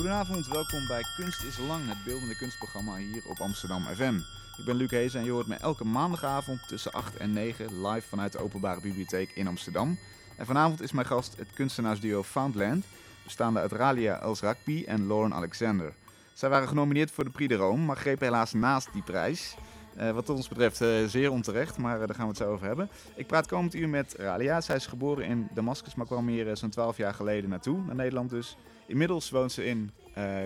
[0.00, 4.14] Goedenavond, welkom bij Kunst is Lang, het beeldende kunstprogramma hier op Amsterdam FM.
[4.56, 8.08] Ik ben Luc Hees en je hoort me elke maandagavond tussen 8 en 9 live
[8.08, 9.98] vanuit de Openbare Bibliotheek in Amsterdam.
[10.36, 12.84] En vanavond is mijn gast het kunstenaarsduo Foundland,
[13.24, 15.92] bestaande uit Ralia Els Rakbi en Lauren Alexander.
[16.34, 19.56] Zij waren genomineerd voor de Prix de Rome, maar grepen helaas naast die prijs.
[20.00, 22.66] Uh, wat ons betreft uh, zeer onterecht, maar uh, daar gaan we het zo over
[22.66, 22.88] hebben.
[23.14, 24.60] Ik praat komend uur met Ralia.
[24.60, 28.30] Zij is geboren in Damascus, maar kwam hier zo'n 12 jaar geleden naartoe, naar Nederland
[28.30, 28.56] dus.
[28.86, 29.90] Inmiddels woont ze in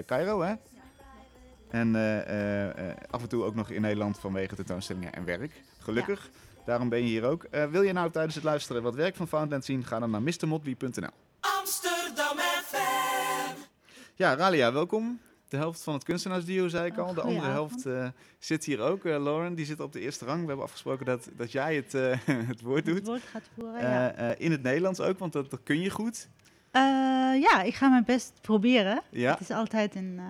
[0.06, 0.54] Cairo, hè?
[1.68, 1.94] En
[3.10, 5.62] af en toe ook nog in Nederland vanwege tentoonstellingen en werk.
[5.78, 6.30] Gelukkig.
[6.32, 6.38] Ja.
[6.64, 7.46] Daarom ben je hier ook.
[7.70, 9.84] wil je nou tijdens het luisteren wat werk van Foundland zien?
[9.84, 11.10] Ga dan naar mrmodby.nl.
[11.40, 13.58] Amsterdam FM.
[14.14, 15.20] Ja, Ralia, welkom
[15.54, 17.14] de helft van het kunstenaarsduo, zei ik al.
[17.14, 18.08] de andere helft uh,
[18.38, 19.04] zit hier ook.
[19.04, 20.40] Uh, Lauren, die zit op de eerste rang.
[20.40, 22.16] We hebben afgesproken dat, dat jij het, uh,
[22.52, 22.94] het woord doet.
[22.94, 24.12] Het woord gaat voeren, ja.
[24.38, 26.28] in het Nederlands ook, want dat, dat kun je goed.
[27.40, 29.02] ja, ik ga mijn best proberen.
[29.10, 29.30] Ja?
[29.30, 30.20] Het is altijd een...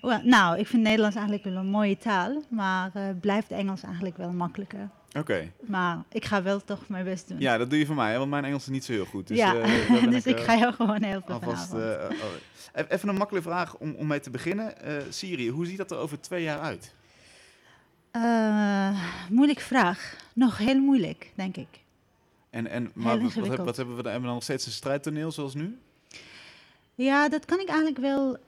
[0.00, 4.32] Well, nou, ik vind Nederlands eigenlijk wel een mooie taal, maar blijft Engels eigenlijk wel
[4.32, 4.88] makkelijker.
[5.18, 5.52] Oké.
[5.60, 7.40] Maar ik ga wel toch mijn best doen.
[7.40, 8.18] Ja, dat doe je voor mij, hè?
[8.18, 9.28] want mijn Engels is niet zo heel goed.
[9.28, 12.84] Dus, ja, uh, dus ik, ik, ga jou gewoon helpen alvast, uh, oh.
[12.88, 14.74] Even een makkelijke vraag om, om mee te beginnen.
[15.08, 16.94] Syrië, hoe ziet dat er over twee jaar uit?
[19.30, 20.16] moeilijke vraag.
[20.32, 21.68] Nog heel moeilijk, denk ik.
[22.50, 24.12] En, en, maar wat, wat, wat, hebben we dan?
[24.12, 25.78] Hebben we dan nog steeds een strijdtoneel zoals nu?
[26.94, 28.38] Ja, dat kan ik eigenlijk wel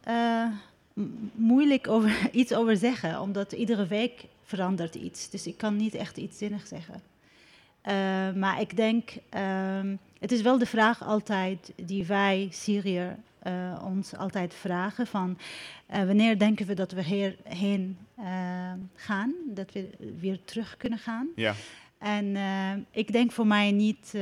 [1.34, 5.30] moeilijk over, iets over zeggen, omdat iedere week verandert iets.
[5.30, 6.94] Dus ik kan niet echt iets zinnigs zeggen.
[6.94, 7.92] Uh,
[8.34, 9.80] maar ik denk, uh,
[10.18, 15.38] het is wel de vraag altijd die wij, Syriër, uh, ons altijd vragen van
[15.90, 17.98] uh, wanneer denken we dat we hierheen
[18.94, 21.28] gaan, dat we weer terug kunnen gaan.
[21.36, 21.54] Ja.
[21.98, 22.36] En
[22.90, 24.14] ik denk voor mij niet,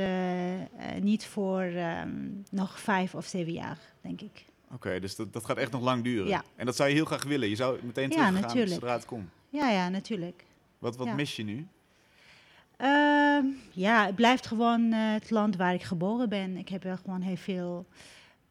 [1.01, 4.45] niet voor um, nog vijf of zeven jaar, denk ik.
[4.73, 6.27] Oké, dus dat, dat gaat echt nog lang duren.
[6.27, 6.43] Ja.
[6.55, 7.49] En dat zou je heel graag willen.
[7.49, 9.29] Je zou meteen terug ja, gaan zodra het komt.
[9.49, 10.45] Ja, ja, natuurlijk.
[10.77, 11.13] Wat, wat ja.
[11.13, 11.67] mis je nu?
[12.81, 13.39] Uh,
[13.71, 16.57] ja, het blijft gewoon uh, het land waar ik geboren ben.
[16.57, 17.85] Ik heb wel gewoon heel veel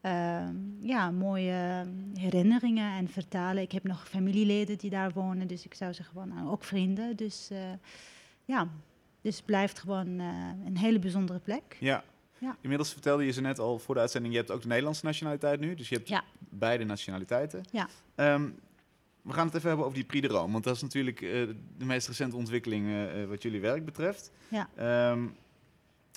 [0.03, 0.49] uh,
[0.81, 3.63] ja, mooie herinneringen en vertalen.
[3.63, 7.17] Ik heb nog familieleden die daar wonen, dus ik zou zeggen gewoon ook vrienden.
[7.17, 7.59] Dus eh,
[8.45, 8.69] ja,
[9.21, 10.19] dus het blijft gewoon
[10.67, 11.77] een hele bijzondere plek.
[11.81, 12.05] Ja.
[12.39, 12.57] Ja.
[12.61, 15.61] Inmiddels vertelde je ze net al voor de uitzending, je hebt ook de Nederlandse nationaliteit
[15.61, 15.75] nu.
[15.75, 16.25] Dus je hebt ja.
[16.39, 17.65] beide nationaliteiten.
[17.71, 17.89] Ja.
[18.35, 18.59] Um,
[19.27, 20.53] we gaan het even hebben over die Prix de Rome.
[20.53, 21.31] Want dat is natuurlijk uh,
[21.79, 24.31] de meest recente ontwikkeling uh, wat jullie werk betreft.
[24.49, 24.69] Ja.
[25.11, 25.35] Um,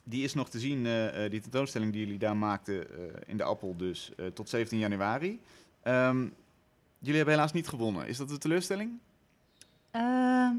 [0.03, 2.88] die is nog te zien, uh, die tentoonstelling die jullie daar maakten
[3.28, 5.40] in de Appel dus, tot 17 januari.
[5.84, 6.34] Um,
[7.00, 8.08] jullie hebben helaas niet gewonnen.
[8.08, 8.92] Is dat een teleurstelling?
[9.91, 10.53] Ehm,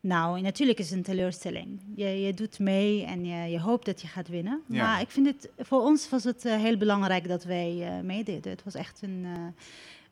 [0.00, 1.80] nou, natuurlijk is het een teleurstelling.
[1.94, 4.62] Je, je doet mee en je, je, hoopt dat je gaat winnen.
[4.66, 4.82] Ja.
[4.82, 8.50] Maar ik vind het, voor ons was het heel belangrijk dat wij meededen.
[8.50, 9.26] Het was echt een,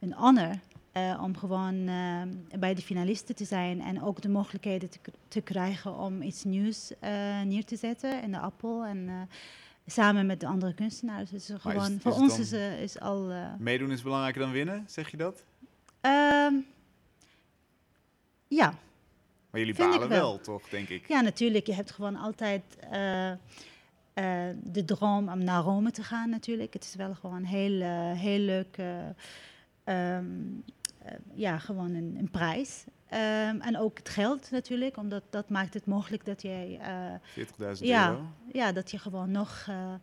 [0.00, 0.58] een honor.
[0.96, 2.22] Uh, om gewoon uh,
[2.58, 6.90] bij de finalisten te zijn en ook de mogelijkheden te, te krijgen om iets nieuws
[6.90, 8.84] uh, neer te zetten in de appel.
[8.84, 9.28] En
[9.86, 11.30] samen met de andere kunstenaars.
[11.30, 13.32] Dus gewoon, is, voor is ons is, is al.
[13.58, 15.44] meedoen is belangrijker dan winnen, zeg je dat?
[16.00, 16.54] Ehm,
[18.48, 18.74] ja.
[19.50, 20.08] Maar jullie balen wel.
[20.08, 20.40] wel.
[20.40, 21.08] toch, denk ik?
[21.08, 21.66] Ja, natuurlijk.
[21.66, 22.62] Je hebt gewoon altijd
[24.62, 26.72] de droom om naar Rome te gaan, natuurlijk.
[26.72, 27.80] Het is wel gewoon heel,
[28.14, 28.76] heel leuk.
[28.78, 30.18] Um, uh,
[31.34, 32.84] ja, gewoon een, een prijs.
[33.14, 36.80] Um, en ook het geld natuurlijk, omdat dat maakt het mogelijk dat jij...
[37.36, 37.44] Uh,
[37.76, 38.26] 40.000 ja, euro?
[38.52, 39.94] Ja, dat je gewoon nog uh,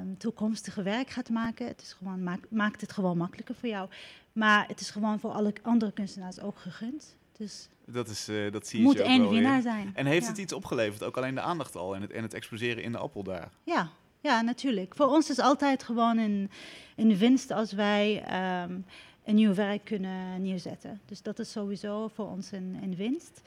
[0.00, 1.66] um, toekomstige werk gaat maken.
[1.66, 3.88] Het is gewoon, maak, maakt het gewoon makkelijker voor jou.
[4.32, 7.16] Maar het is gewoon voor alle andere kunstenaars ook gegund.
[7.32, 9.90] Dus dat, is, uh, dat zie je moet één winnaar zijn.
[9.94, 10.28] En heeft ja.
[10.28, 12.98] het iets opgeleverd, ook alleen de aandacht al en het, en het exposeren in de
[12.98, 13.50] appel daar?
[13.62, 13.90] Ja,
[14.20, 14.94] ja, natuurlijk.
[14.94, 16.50] Voor ons is altijd gewoon een,
[16.96, 18.24] een winst als wij
[18.62, 18.84] um,
[19.24, 21.00] een nieuw werk kunnen neerzetten.
[21.04, 23.40] Dus dat is sowieso voor ons een, een winst.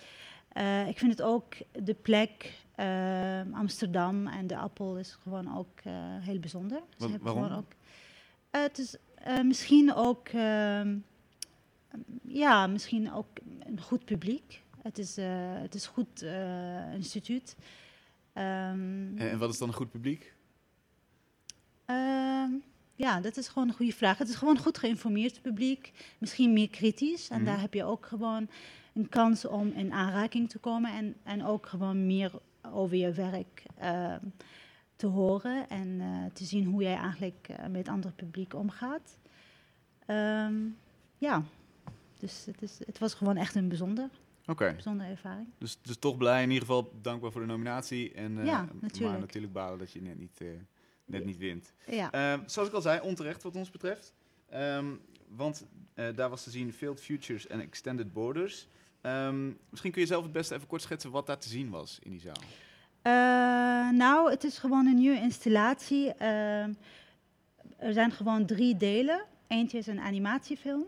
[0.53, 5.79] Uh, ik vind het ook de plek uh, Amsterdam en de Appel is gewoon ook
[5.87, 6.81] uh, heel bijzonder.
[7.21, 7.51] Waarom?
[7.51, 7.71] Ook,
[8.49, 8.95] het is
[9.43, 10.29] misschien ook,
[12.21, 13.27] ja, misschien ook
[13.59, 14.63] een goed publiek.
[14.81, 15.15] Het is,
[15.61, 16.25] het is goed
[16.93, 17.55] instituut.
[18.33, 20.33] Um, en, en wat is dan een goed publiek?
[22.97, 24.17] Ja, dat is gewoon een goede vraag.
[24.17, 27.29] Het is gewoon goed geïnformeerd publiek, misschien meer kritisch.
[27.29, 27.45] En Mhm.
[27.45, 28.49] daar heb je ook gewoon
[28.93, 32.31] een kans om in aanraking te komen en, en ook gewoon meer
[32.71, 34.15] over je werk uh,
[34.95, 39.17] te horen en uh, te zien hoe jij eigenlijk uh, met ander publiek omgaat.
[40.07, 40.77] Um,
[41.17, 41.43] ja,
[42.19, 44.09] dus het, is, het was gewoon echt een bijzonder,
[44.45, 44.71] Oké.
[44.73, 45.47] bijzondere ervaring.
[45.57, 48.13] Dus, dus toch blij, in ieder geval dankbaar voor de nominatie.
[48.13, 49.19] En, Ja, Maar natuurlijk.
[49.19, 50.41] natuurlijk balen dat je net niet,
[51.07, 51.73] net niet wint.
[51.85, 52.11] Ja.
[52.11, 54.13] Ehm, zoals ik al zei, onterecht wat ons betreft.
[54.49, 54.85] Ehm,
[55.27, 58.67] want eh, daar was te zien Failed Futures en Extended Borders.
[59.01, 61.99] Ehm, misschien kun je zelf het beste even kort schetsen wat daar te zien was
[62.03, 62.41] in die zaal.
[63.01, 66.13] Eh, nou, het is gewoon een nieuwe installatie.
[67.77, 69.25] Er zijn gewoon drie delen.
[69.47, 70.85] Eentje is een animatiefilm.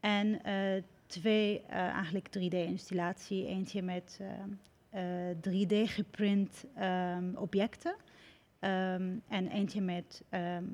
[0.00, 3.46] En eh, twee eigenlijk 3D-installatie.
[3.46, 4.50] Eentje met ehm,
[4.90, 7.94] eh, 3D geprint ehm, objecten.
[8.62, 10.64] Ehm, en eentje met, ehm,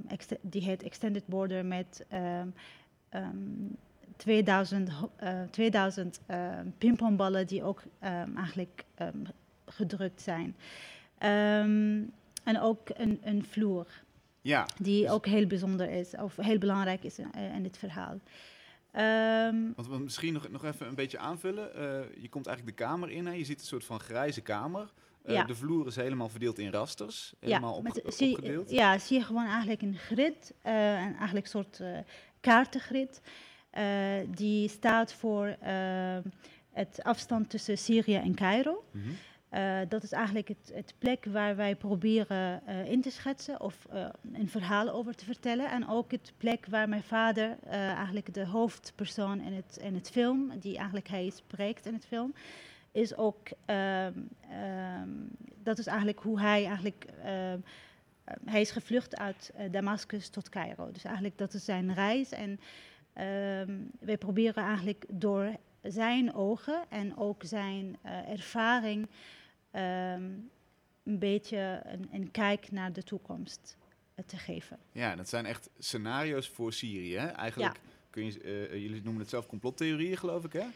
[0.40, 2.48] die heet Extended Border met ehm,
[3.08, 3.36] ehm,
[4.16, 8.84] 2000, ho- eh, 2000 ehm, pingpongballen die ook ehm, eigenlijk
[9.66, 10.56] gedrukt zijn.
[12.44, 13.86] En ook een, een vloer
[14.40, 17.78] Ja, die Dus- ook heel bijzonder is of heel belangrijk is in, eh, in dit
[17.78, 18.18] verhaal.
[18.90, 21.74] Ehm, want we misschien nog, nog even een beetje aanvullen.
[21.74, 24.92] Eh, je komt eigenlijk de kamer in en je ziet een soort van grijze kamer.
[25.28, 25.44] Eh, Ja.
[25.44, 27.34] De vloer is helemaal verdeeld in rasters.
[27.40, 28.70] ja, Helemaal zie, opgedeeld.
[28.70, 30.72] ja, zie je gewoon eigenlijk een grid, eh,
[31.02, 31.98] een eigenlijk soort eh,
[32.40, 33.20] kaartengrid.
[34.28, 35.56] die staat voor
[36.72, 38.84] het afstand tussen Syrië en Cairo.
[38.90, 39.88] Mhm.
[39.88, 43.86] Dat is eigenlijk het, het plek waar wij proberen in te schetsen of
[44.32, 45.70] een verhaal over te vertellen.
[45.70, 50.52] En ook het plek waar mijn vader, eigenlijk de hoofdpersoon in het, in het film,
[50.60, 52.34] die eigenlijk hij spreekt in het film,
[52.98, 54.12] is ook, ehm,
[54.50, 55.10] ehm,
[55.62, 57.58] dat is eigenlijk hoe hij eigenlijk, ehm,
[58.24, 60.90] eh, hij is gevlucht uit eh, Damascus tot Cairo.
[60.92, 62.60] Dus eigenlijk dat is zijn reis en
[64.00, 69.08] wij proberen eigenlijk door zijn ogen en ook zijn eh, ervaring
[71.02, 73.76] een beetje een, een kijk naar de toekomst
[74.14, 74.78] eh, te geven.
[74.92, 77.16] Ja, dat zijn echt scenario's voor Syrië.
[77.16, 77.26] Hè?
[77.26, 77.80] Eigenlijk
[78.10, 80.66] kun je, jullie noemen het zelf complottheorieën, geloof ik, hè?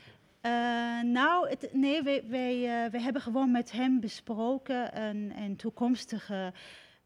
[0.43, 5.57] Eh, nou, het, nee, wij, wij, eh, wij hebben gewoon met hem besproken een, een
[5.57, 6.53] toekomstige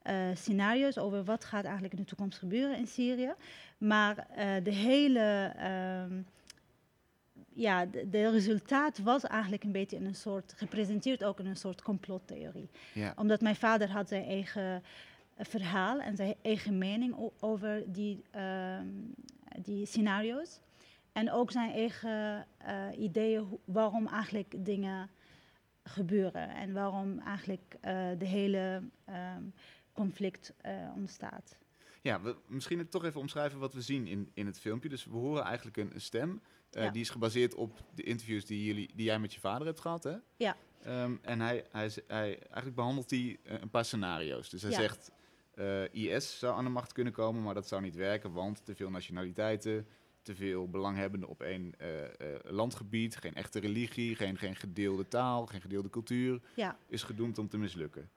[0.03, 3.35] eh, scenario's over wat gaat eigenlijk in de toekomst gebeuren in Syrië.
[3.79, 4.27] Maar
[4.63, 6.23] de hele, ehm,
[7.53, 11.57] ja, de, de resultaat was eigenlijk een beetje in een soort, gepresenteerd ook in een
[11.57, 12.71] soort complottheorie.
[12.95, 13.13] Ja.
[13.17, 14.83] Omdat mijn vader had zijn eigen
[15.39, 18.87] verhaal en zijn eigen mening over die, ehm,
[19.63, 20.61] die scenario's.
[21.17, 25.11] En ook zijn eigen eh, ideeën waarom eigenlijk dingen
[25.83, 29.43] gebeuren en waarom eigenlijk eh, de hele ehm,
[29.93, 31.59] conflict eh, ontstaat.
[32.03, 34.89] Ja, we, misschien het toch even omschrijven wat we zien in, in het filmpje.
[34.89, 36.43] Dus we horen eigenlijk een, een stem.
[36.71, 36.91] Ja.
[36.91, 40.05] Die is gebaseerd op de interviews die, jullie, die jij met je vader hebt gehad,
[40.05, 40.17] hè?
[40.37, 40.57] Ja.
[40.83, 44.51] Ehm, en hij, hij, hij, eigenlijk behandelt hij een paar scenario's.
[44.51, 44.77] Dus hij Ja.
[44.77, 45.11] zegt,
[45.93, 48.91] IS zou aan de macht kunnen komen, maar dat zou niet werken, want te veel
[48.91, 49.87] nationaliteiten,
[50.27, 52.11] te veel belanghebbenden op één eh, eh,
[52.45, 57.49] landgebied, geen echte religie, geen, geen gedeelde taal, geen gedeelde cultuur, Ja, is gedoemd om
[57.49, 58.11] te mislukken.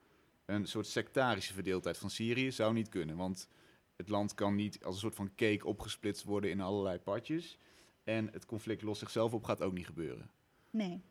[0.46, 3.48] Een soort sectarische verdeeldheid van Syrië zou niet kunnen, want
[3.96, 7.58] het land kan niet als een soort van cake opgesplitst worden in allerlei partjes.
[8.04, 10.30] En het conflict lost zichzelf op gaat ook niet gebeuren.
[10.70, 11.02] nee.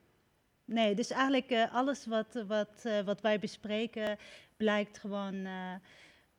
[0.65, 4.19] Nee, dus eigenlijk eh, alles wat, wat, wat wij bespreken
[4.57, 5.47] blijkt gewoon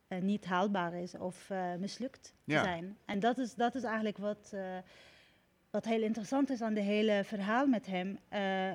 [0.09, 2.63] eh, niet haalbaar is of eh, mislukt te Ja.
[2.63, 2.97] zijn.
[3.05, 4.77] En dat is, dat is eigenlijk wat, eh,
[5.69, 8.17] wat heel interessant is aan de hele verhaal met hem.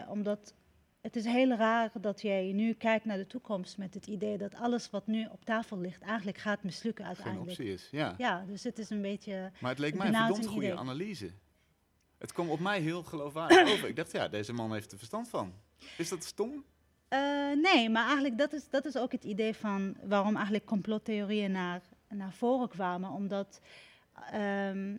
[0.09, 0.55] omdat
[1.01, 4.55] het is heel raar dat jij nu kijkt naar de toekomst met het idee dat
[4.55, 7.51] alles wat nu op tafel ligt eigenlijk gaat mislukken Geen uiteindelijk.
[7.59, 8.15] optie is, ja.
[8.19, 9.51] Ja, dus het is een beetje...
[9.61, 10.79] Maar het leek mij een verdomd goede idee.
[10.79, 11.31] analyse.
[12.19, 13.89] Het kwam op mij heel geloofwaardig over.
[13.89, 15.55] Ik dacht, ja, deze man heeft er verstand van.
[15.99, 16.65] Is dat stom?
[17.09, 21.51] Eh, nee, maar eigenlijk dat is, dat is ook het idee van waarom eigenlijk complottheorieën
[21.51, 23.11] naar, naar voren kwamen.
[23.11, 23.61] Omdat
[24.31, 24.97] ehm,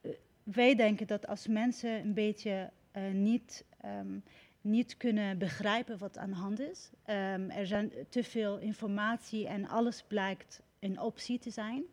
[0.00, 0.10] eh,
[0.42, 4.18] wij denken dat als mensen een beetje eh, niet, ehm,
[4.60, 9.68] niet kunnen begrijpen wat aan de hand is, ehm, er zijn te veel informatie en
[9.68, 11.84] alles blijkt een optie te zijn,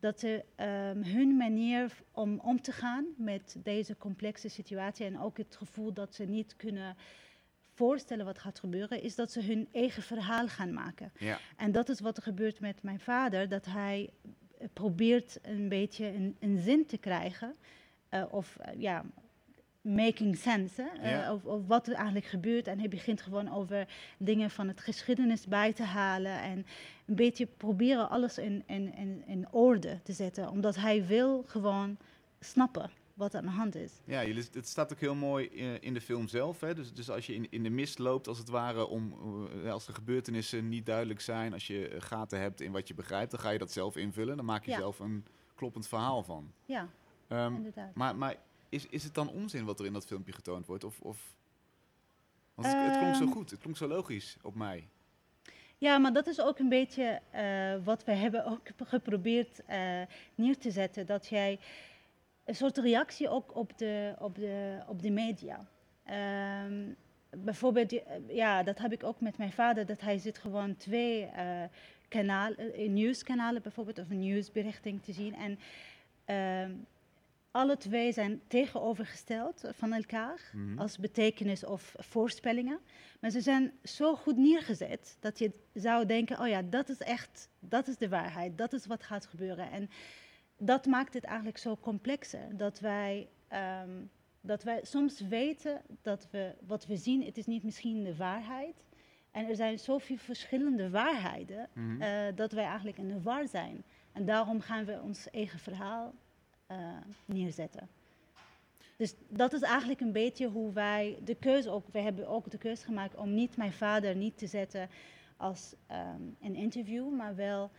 [0.00, 0.44] dat de,
[1.04, 6.14] hun manier om om te gaan met deze complexe situatie en ook het gevoel dat
[6.14, 6.96] ze niet kunnen
[7.82, 11.12] voorstellen wat gaat gebeuren, is dat ze hun eigen verhaal gaan maken.
[11.18, 11.38] Ja.
[11.56, 14.10] En dat is wat er gebeurt met mijn vader, dat hij
[14.58, 17.54] eh, probeert een beetje een, een zin te krijgen,
[18.08, 19.04] eh, of eh, ja,
[19.80, 22.66] making sense, hè, of, of wat er eigenlijk gebeurt.
[22.66, 26.66] En hij begint gewoon over dingen van het geschiedenis bij te halen en
[27.06, 31.96] een beetje proberen alles in, in, in, in orde te zetten, omdat hij wil gewoon
[32.40, 33.92] snappen wat aan de hand is.
[34.04, 36.60] Ja, jullie, het staat ook heel mooi eh, in de film zelf.
[36.60, 36.74] Hè?
[36.74, 39.14] Dus, dus als je in, in de mist loopt, als het ware, om,
[39.64, 42.94] eh, als de gebeurtenissen niet duidelijk zijn, als je eh, gaten hebt in wat je
[42.94, 44.36] begrijpt, dan ga je dat zelf invullen.
[44.36, 44.76] Dan maak je Ja.
[44.76, 46.52] zelf een kloppend verhaal van.
[46.64, 46.88] Ja,
[47.28, 47.94] Ehm, inderdaad.
[47.94, 48.36] maar maar
[48.68, 50.84] is, is het dan onzin wat er in dat filmpje getoond wordt?
[50.84, 51.34] Of, of...
[52.54, 53.32] Want het, het klonk zo Ehm.
[53.32, 54.88] goed, het klonk zo logisch op mij.
[55.78, 57.20] Ja, maar dat is ook een beetje
[57.84, 60.00] wat we hebben ook geprobeerd uh,
[60.34, 61.06] neer te zetten.
[61.06, 61.58] Dat jij
[62.44, 65.68] een soort reactie ook op de, op de, op de media.
[66.64, 66.96] Um,
[67.36, 71.62] bijvoorbeeld, ja, dat heb ik ook met mijn vader, dat hij zit gewoon twee uh,
[72.08, 75.34] kanalen, nieuwskanalen bijvoorbeeld, of een nieuwsberichting te zien.
[75.34, 75.58] En
[76.26, 76.74] uh,
[77.50, 80.78] alle twee zijn tegenovergesteld van elkaar mm -hmm.
[80.78, 82.78] als betekenis of voorspellingen.
[83.20, 87.48] Maar ze zijn zo goed neergezet dat je zou denken, oh ja, dat is echt,
[87.58, 89.70] dat is de waarheid, dat is wat gaat gebeuren.
[89.70, 89.90] En
[90.64, 93.28] dat maakt het eigenlijk zo complexer, dat wij,
[93.82, 98.16] um, dat wij soms weten dat we, wat we zien, het is niet misschien de
[98.16, 98.84] waarheid.
[99.30, 102.02] En er zijn zoveel verschillende waarheden, mm -hmm.
[102.02, 103.84] uh, dat wij eigenlijk in de war zijn.
[104.12, 106.14] En daarom gaan we ons eigen verhaal
[106.70, 106.76] uh,
[107.24, 107.88] neerzetten.
[108.96, 112.58] Dus dat is eigenlijk een beetje hoe wij de keuze ook, we hebben ook de
[112.58, 114.88] keuze gemaakt om niet mijn vader niet te zetten
[115.36, 117.70] als um, een interview, maar wel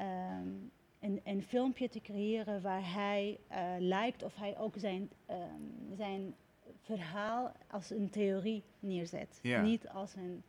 [0.00, 5.96] um, een, een, filmpje te creëren waar hij uh, lijkt of hij ook zijn, um,
[5.96, 6.34] zijn
[6.80, 9.38] verhaal als een theorie neerzet.
[9.42, 9.62] Ja.
[9.62, 10.42] Niet als een,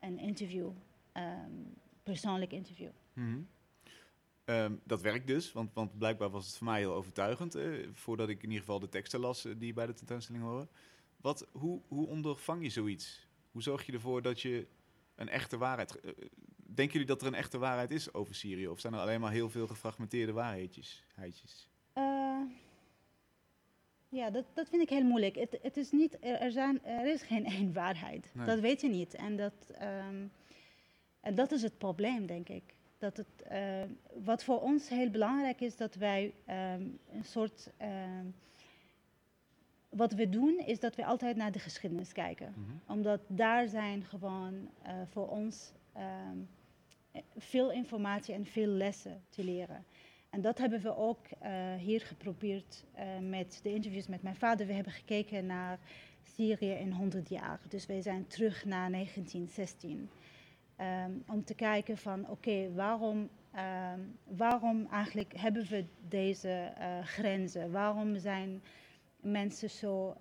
[0.00, 0.70] een interview,
[2.02, 2.90] persoonlijk interview.
[3.12, 3.48] Mm -hmm.
[4.44, 7.54] Um, dat werkt dus, want, want, blijkbaar was het voor mij heel overtuigend.
[7.54, 10.68] Eh, voordat ik in ieder geval de teksten las uh, die bij de tentoonstelling horen.
[11.16, 13.26] Wat, hoe, hoe ondervang je zoiets?
[13.50, 14.66] Hoe zorg je ervoor dat je
[15.14, 16.00] een echte waarheid.
[16.04, 16.12] Uh,
[16.74, 18.68] denken jullie dat er een echte waarheid is over Syrië?
[18.68, 21.04] Of zijn er alleen maar heel veel gefragmenteerde waarheidjes?
[21.14, 21.68] Heidjes?
[24.08, 25.34] ja, dat, dat vind ik heel moeilijk.
[25.34, 28.30] Het, het is niet, er, zijn, er is geen één waarheid.
[28.34, 28.46] Nee.
[28.46, 29.14] Dat weet je niet.
[29.14, 30.32] En dat, um,
[31.20, 35.60] en dat is het probleem, denk ik dat het, uh, wat voor ons heel belangrijk
[35.60, 37.70] is, dat wij um, een soort.
[37.80, 37.88] Uh,
[39.88, 42.54] wat we doen, is dat we altijd naar de geschiedenis kijken.
[42.56, 42.80] Mm -hmm.
[42.86, 44.54] Omdat daar zijn gewoon
[44.86, 46.48] uh, voor ons um,
[47.36, 49.84] veel informatie en veel lessen te leren.
[50.30, 51.26] En dat hebben we ook
[51.78, 52.84] hier geprobeerd
[53.20, 54.66] met de interviews met mijn vader.
[54.66, 55.78] We hebben gekeken naar
[56.22, 57.60] Syrië in 100 jaar.
[57.68, 60.10] Dus wij zijn terug naar 1916.
[60.80, 63.28] Um, om te kijken van oké, waarom,
[63.94, 67.70] um, waarom eigenlijk hebben we deze uh, grenzen?
[67.70, 68.62] Waarom zijn
[69.20, 70.16] mensen zo,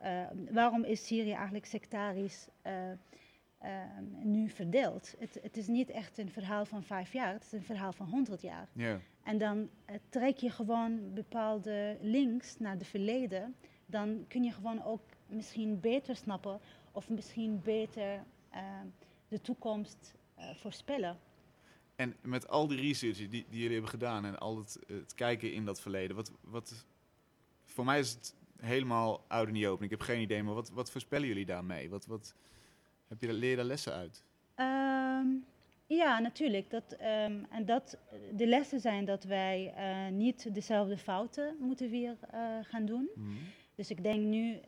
[0.52, 2.48] waarom is Syrië eigenlijk sectarisch
[3.64, 3.70] uh,
[4.24, 5.16] nu verdeeld?
[5.20, 8.08] Het, het, is niet echt een verhaal van vijf jaar, het is een verhaal van
[8.10, 8.68] honderd jaar.
[8.74, 9.00] Yeah.
[9.24, 9.70] En dan
[10.10, 13.56] trek je gewoon bepaalde links naar het verleden,
[13.86, 16.60] dan kun je gewoon ook misschien beter snappen
[16.92, 18.24] of misschien beter
[19.34, 21.20] de toekomst uh, voorspellen.
[21.96, 25.54] En met al die research die, die jullie hebben gedaan en al het, het, kijken
[25.54, 26.86] in dat verleden, wat, wat,
[27.66, 29.84] voor mij is het helemaal oude niet open.
[29.84, 31.90] Ik heb geen idee, maar wat, wat voorspellen jullie daarmee?
[31.90, 32.36] Wat, wat,
[33.20, 34.24] heb je, daar lessen uit?
[34.56, 35.46] Um,
[35.86, 36.70] ja, natuurlijk.
[36.70, 37.98] Dat, um, en dat
[38.36, 43.10] de lessen zijn dat wij uh, niet dezelfde fouten moeten weer uh, gaan doen.
[43.16, 43.38] Mm.
[43.76, 44.60] Dus ik denk nu,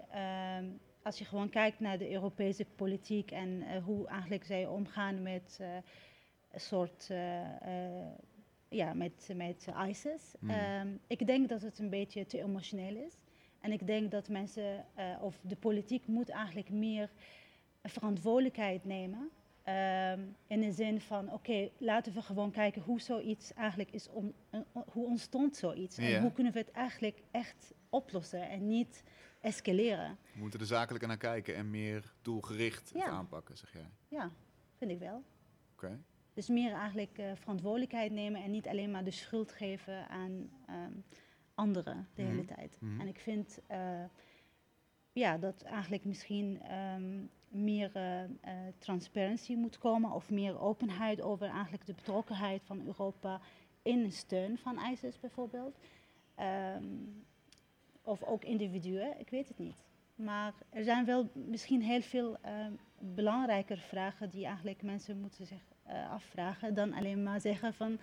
[0.58, 5.22] um, als je gewoon kijkt naar de Europese politiek en uh, hoe eigenlijk zij omgaan
[5.22, 5.60] met
[6.52, 7.10] een soort,
[8.70, 10.34] ja, met, met ISIS.
[10.40, 10.50] Mm.
[10.50, 13.14] Um, ik denk dat het een beetje te emotioneel is.
[13.60, 14.86] En ik denk dat mensen,
[15.22, 17.10] of de politiek moet eigenlijk meer
[17.90, 19.30] verantwoordelijkheid nemen.
[19.68, 24.10] Um, in de zin van, oké, okay, laten we gewoon kijken hoe zoiets eigenlijk is,
[24.10, 24.34] om,
[24.92, 25.98] hoe ontstond zoiets?
[25.98, 29.04] En hoe kunnen we het eigenlijk echt oplossen en niet
[29.42, 30.18] escaleren.
[30.34, 33.06] We moeten er zakelijker naar kijken en meer doelgericht ja.
[33.06, 33.90] aanpakken, zeg jij?
[34.08, 34.32] Ja,
[34.78, 35.24] vind ik wel.
[35.74, 35.86] Oké.
[35.86, 36.00] Okay.
[36.34, 41.04] Dus meer eigenlijk uh, verantwoordelijkheid nemen en niet alleen maar de schuld geven aan um,
[41.54, 42.36] anderen de mm -hmm.
[42.36, 42.78] hele tijd.
[42.80, 42.86] Mhm.
[42.86, 43.02] Mm -hmm.
[43.02, 44.04] En ik vind uh,
[45.12, 51.86] ja, dat eigenlijk misschien um, meer uh, transparantie moet komen of meer openheid over eigenlijk
[51.86, 53.42] de betrokkenheid van Europa
[53.82, 55.78] in steun van ISIS bijvoorbeeld.
[56.40, 57.26] Um,
[58.02, 59.76] of ook individuen, ik weet het niet.
[60.16, 62.66] Maar er zijn wel misschien heel veel uh,
[63.00, 67.98] belangrijker vragen die eigenlijk mensen moeten zich uh, afvragen dan alleen maar zeggen van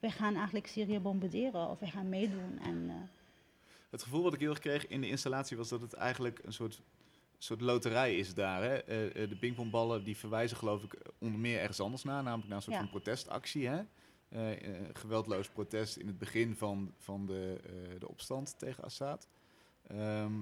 [0.00, 2.58] we gaan eigenlijk Syrië bombarderen of we gaan meedoen.
[2.62, 3.08] En.
[3.90, 6.52] Het gevoel wat ik heel erg kreeg in de installatie was dat het eigenlijk een
[6.52, 6.82] soort,
[7.44, 8.62] soort loterij is daar.
[8.62, 8.78] Hè?
[9.28, 12.76] de pingpongballen die verwijzen geloof ik onder meer ergens anders naar, namelijk naar een soort
[12.76, 12.82] Ja.
[12.82, 13.68] van protestactie.
[13.68, 13.80] Hè?
[14.28, 19.28] Eh, eh, geweldloos protest in het begin van, van de, eh, de opstand tegen Assad.
[19.86, 20.32] Ehm,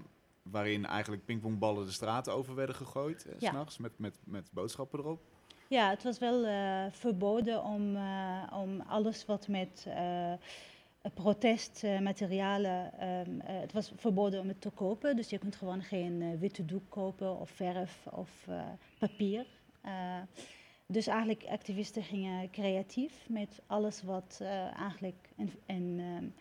[0.43, 3.51] waarin eigenlijk pingpongballen de straat over werden gegooid, eh, Ja.
[3.51, 5.21] s'nachts, met, met, met boodschappen erop.
[5.69, 10.33] Ja, het was wel eh, verboden om, eh, om alles wat met eh,
[11.11, 15.17] protestmaterialen, ehm, eh, het was verboden om het te kopen.
[15.17, 18.63] Dus je kunt gewoon geen eh, witte doek kopen of verf of eh,
[18.99, 19.47] papier.
[20.87, 24.41] Dus eigenlijk activisten gingen creatief met alles wat
[24.77, 26.35] eigenlijk een, een, um,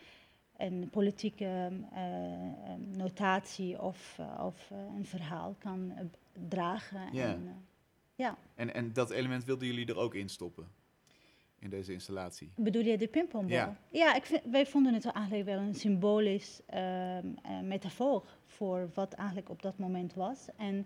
[0.57, 5.93] een politieke uh, notatie of, of een verhaal kan
[6.49, 7.13] dragen.
[7.13, 7.25] Ja.
[7.25, 7.65] En,
[8.15, 8.37] ja.
[8.55, 10.67] En, en dat element wilden jullie er ook in stoppen?
[11.61, 12.51] In deze installatie?
[12.55, 13.57] Bedoel je de pingpongbal?
[13.57, 16.61] Ja, ja ik vind, wij vonden het eigenlijk wel een symbolisch
[17.63, 20.47] metafoor voor wat eigenlijk op dat moment was.
[20.57, 20.85] En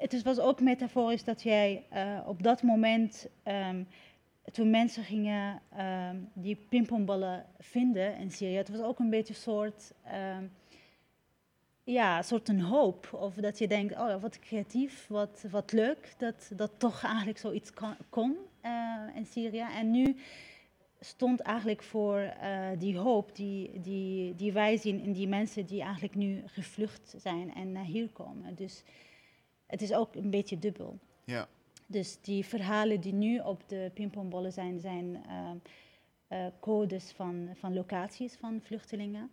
[0.00, 3.86] het was ook metaforisch dat jij uh, op dat moment, um,
[4.52, 9.40] toen mensen gingen um, die pingpongballen vinden in Syrië, het was ook een beetje een
[9.40, 9.92] soort,
[10.38, 10.50] um,
[11.92, 13.08] ja, soort een hoop.
[13.12, 17.72] Of dat je denkt, oh wat creatief, wat, wat leuk, dat, dat toch eigenlijk zoiets
[17.72, 19.66] kon, kon uh, in Syrië.
[19.76, 20.16] En nu
[21.00, 25.82] stond eigenlijk voor uh, die hoop die, die, die wij zien in die mensen die
[25.82, 28.54] eigenlijk nu gevlucht zijn en naar hier komen.
[28.54, 28.82] Dus
[29.66, 30.98] het is ook een beetje dubbel.
[31.24, 31.48] Ja.
[31.86, 35.22] Dus die verhalen die nu op de pingpongbollen zijn, zijn
[36.32, 39.30] uh, codes van, van locaties van vluchtelingen.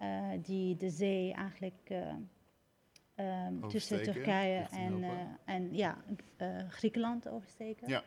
[0.00, 1.90] Uh, die de zee eigenlijk
[3.16, 5.04] um, tussen Turkije en,
[5.44, 5.96] en ja,
[6.68, 7.88] Griekenland oversteken.
[7.88, 8.02] Ja.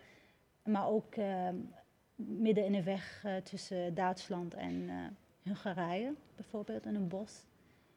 [0.64, 1.56] Maar ook ehm,
[2.16, 4.90] midden in de weg tussen Duitsland en
[5.44, 7.46] Hongarije, bijvoorbeeld, in een bos.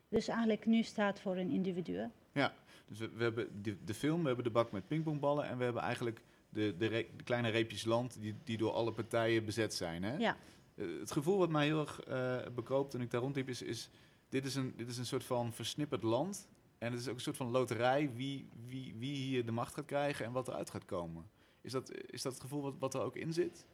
[0.09, 2.11] Dus eigenlijk nu staat voor een individu.
[2.33, 2.53] Ja,
[2.87, 5.65] dus we, we hebben de, de, film, we hebben de bak met pingpongballen en we
[5.65, 9.75] hebben eigenlijk de, de, re, de kleine reepjes land die, die door alle partijen bezet
[9.75, 10.03] zijn.
[10.03, 10.17] Hè?
[10.17, 10.37] Ja.
[10.77, 13.91] Uh, het gevoel wat mij heel erg uh, bekoopt toen ik daar rondliep is, is,
[14.29, 16.49] dit is, een, dit is een soort van versnipperd land.
[16.79, 19.85] En het is ook een soort van loterij wie, wie, wie hier de macht gaat
[19.85, 21.31] krijgen en wat eruit gaat komen.
[21.61, 23.67] Is dat, is dat het gevoel wat, wat er ook in zit?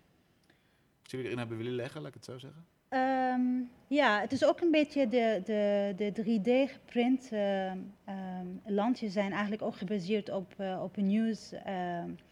[1.02, 2.66] Als jullie erin hebben willen leggen, laat ik het zo zeggen?
[2.88, 9.12] Um, ja, het is ook een beetje de, de, de 3D geprint uh, um, landjes
[9.12, 12.31] zijn eigenlijk ook gebaseerd op, uh, op nieuwsbeelden, uh,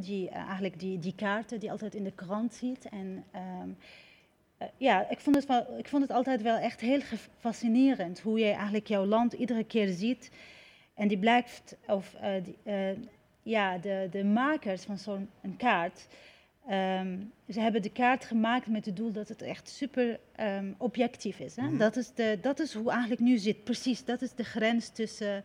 [0.00, 2.88] die eigenlijk die, die kaarten die je altijd in de krant ziet.
[2.88, 3.24] En
[3.62, 3.76] um,
[4.76, 7.00] ja, ik vond, het wel, ik vond het altijd wel echt heel
[7.38, 10.30] fascinerend hoe je eigenlijk jouw land iedere keer ziet.
[10.94, 12.56] En die blijft, of die,
[13.42, 16.06] ja, de, de makers van zo'n kaart.
[16.70, 21.38] Um, ze hebben de kaart gemaakt met het doel dat het echt super um, objectief
[21.38, 21.56] is.
[21.56, 21.62] Hè?
[21.62, 21.78] Mm -hmm.
[21.78, 24.04] dat, is de, dat is hoe eigenlijk nu zit, precies.
[24.04, 25.44] Dat is de grens tussen,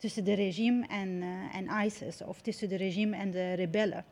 [0.00, 4.04] tussen de regime en, uh, en ISIS, of tussen de regime en de rebellen.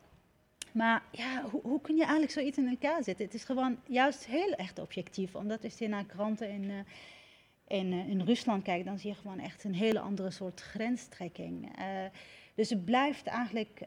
[0.71, 3.25] Maar ja, hoe, hoe kun je eigenlijk zoiets in elkaar zetten?
[3.25, 6.79] Het is gewoon juist heel echt objectief, omdat als je naar kranten in, uh,
[7.67, 11.71] in, uh, in Rusland kijkt, dan zie je gewoon echt een hele andere soort grenstrekking.
[12.55, 13.81] Dus het blijft eigenlijk,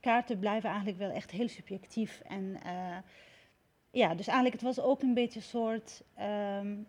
[0.00, 2.20] kaarten blijven eigenlijk wel echt heel subjectief.
[2.26, 2.58] En
[3.90, 6.02] ja, dus eigenlijk het was ook een beetje een soort,
[6.60, 6.86] um,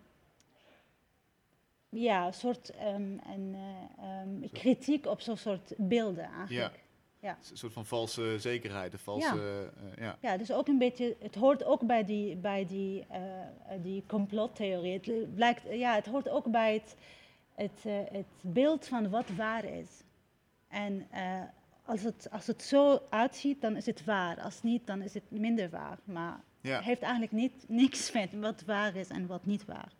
[1.89, 6.75] ja, een soort um, een, uh, um, kritiek op zo'n soort beelden eigenlijk.
[6.75, 6.87] Ja.
[7.21, 7.37] Ja.
[7.49, 9.71] Een soort van valse zekerheid, een valse...
[9.95, 10.03] Ja.
[10.03, 10.17] ja.
[10.21, 11.15] ja, dus ook een beetje...
[11.19, 13.05] Het hoort ook bij die, bij die,
[13.81, 14.93] die complottheorie.
[14.93, 16.95] Het, blijkt, ja, het hoort ook bij het,
[17.55, 20.03] het, het beeld van wat waar is.
[20.67, 21.07] En
[21.85, 24.41] als, het, als het zo uitziet, dan is het waar.
[24.41, 25.97] Als niet, dan is het minder waar.
[26.03, 26.75] Maar ja.
[26.75, 29.91] het heeft eigenlijk niet, niks met wat waar is en wat niet waar.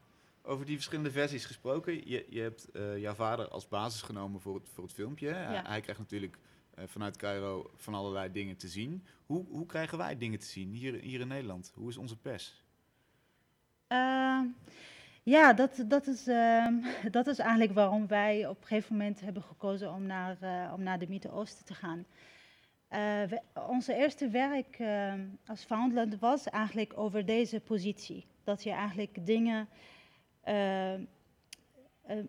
[0.50, 2.10] Over die verschillende versies gesproken.
[2.10, 5.28] Je, je hebt uh, jouw vader als basis genomen voor het, voor het filmpje.
[5.28, 5.64] Ja.
[5.68, 6.38] Hij krijgt natuurlijk
[6.78, 9.06] uh, vanuit Cairo van allerlei dingen te zien.
[9.26, 11.72] Hoe, hoe krijgen wij dingen te zien hier, hier in Nederland?
[11.76, 12.64] Hoe is onze pers?
[15.24, 16.68] Ja, dat, dat, is, uh,
[17.12, 20.38] dat is eigenlijk waarom wij op een gegeven moment hebben gekozen om naar,
[20.74, 22.06] om naar de Midden-Oosten te gaan.
[23.30, 28.26] We, onze eerste werk ehm, als Foundland was eigenlijk over deze positie.
[28.44, 29.98] Dat je eigenlijk dingen ehm, eh,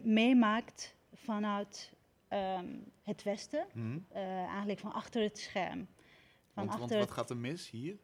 [0.03, 1.92] meemaakt vanuit
[2.29, 4.07] um, het Westen, mm -hmm.
[4.46, 5.88] eigenlijk van achter het scherm.
[6.53, 7.99] Van want, achter want wat gaat er mis hier?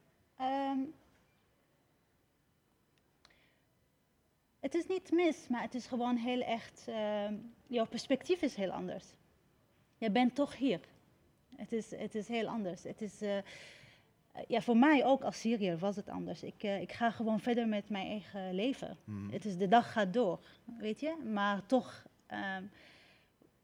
[4.67, 6.87] Het is niet mis, maar het is gewoon heel echt.
[6.89, 7.29] Uh,
[7.67, 9.05] jouw perspectief is heel anders.
[9.99, 10.81] Je bent toch hier.
[11.57, 12.83] Het is, het is heel anders.
[12.83, 13.39] Het is, uh,
[14.49, 16.43] ja, voor mij ook als Syriër was het anders.
[16.43, 18.97] Ik, uh, ik ga gewoon verder met mijn eigen leven.
[19.05, 19.31] Mm.
[19.31, 20.41] Het is de dag gaat door,
[20.79, 21.17] weet je.
[21.33, 22.71] Maar toch um,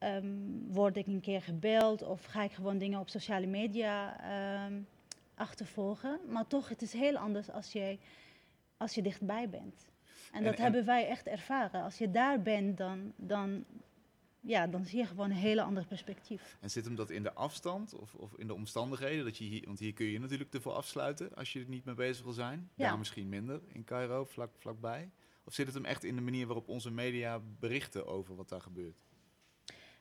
[0.09, 4.17] um, word ik een keer gebeld of ga ik gewoon dingen op sociale media
[4.67, 4.87] um,
[5.35, 6.21] achtervolgen.
[6.29, 7.99] Maar toch, het is heel anders als je,
[8.77, 9.91] als je dichtbij bent.
[10.33, 11.83] En dat en, hebben wij echt ervaren.
[11.83, 13.65] Als je daar bent, dan, dan,
[14.43, 16.57] ja, dan zie je gewoon een hele ander perspectief.
[16.61, 19.25] En zit hem dat in de afstand of, of in de omstandigheden?
[19.25, 21.95] Dat je hier, want hier kun je natuurlijk ervoor afsluiten als je er niet mee
[21.95, 22.71] bezig wil zijn.
[22.75, 22.89] Ja.
[22.89, 25.11] Daar misschien minder, in Cairo, vlak, vlakbij.
[25.45, 28.61] Of zit het hem echt in de manier waarop onze media berichten over wat daar
[28.61, 28.97] gebeurt?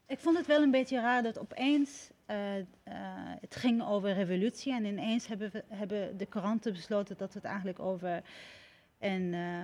[0.07, 2.65] Ik vond het wel een beetje raar dat opeens eh, eh,
[3.39, 7.79] het ging over revolutie en ineens hebben, we, hebben de kranten besloten dat het eigenlijk
[7.79, 8.23] over
[9.01, 9.63] een, eh,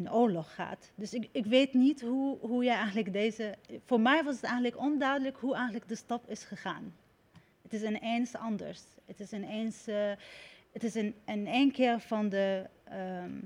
[0.00, 0.90] een oorlog gaat.
[0.94, 3.54] Dus ik, ik weet niet hoe, hoe jij eigenlijk deze...
[3.84, 6.94] Voor mij was het eigenlijk onduidelijk hoe eigenlijk de stap is gegaan.
[7.62, 8.82] Het is ineens anders.
[9.06, 9.86] Het is ineens...
[9.86, 10.12] eh,
[10.72, 13.38] het is in, in één keer van de ehm,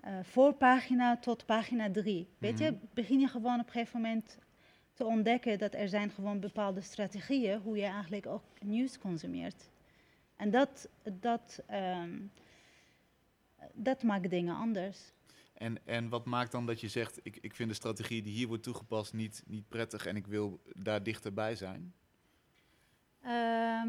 [0.00, 2.26] eh, voorpagina tot pagina drie.
[2.38, 2.80] Weet je, Mhm.
[2.94, 4.38] begin je gewoon op een gegeven moment
[4.94, 9.68] te ontdekken dat er zijn gewoon bepaalde strategieën hoe je eigenlijk ook nieuws consumeert.
[10.36, 10.88] En dat,
[11.20, 12.10] dat, ehm,
[13.74, 15.12] dat maakt dingen anders.
[15.54, 18.46] En, en wat maakt dan dat je zegt, ik, ik vind de strategie die hier
[18.46, 21.94] wordt toegepast niet, niet prettig en ik wil daar dichterbij zijn?
[23.22, 23.88] Ehm,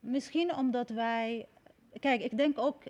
[0.00, 1.48] misschien omdat wij.
[1.98, 2.82] Kijk, ik denk ook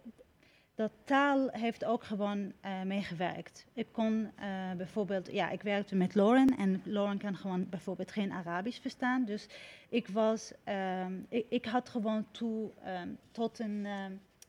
[0.74, 3.66] dat taal heeft ook gewoon eh, meegewerkt.
[3.72, 8.32] Ik kon eh, bijvoorbeeld, ja, ik werkte met Lauren en Lauren kan gewoon bijvoorbeeld geen
[8.32, 9.24] Arabisch verstaan.
[9.24, 9.46] Dus
[9.88, 13.86] ik was, ehm, ik, ik had gewoon toe ehm, tot een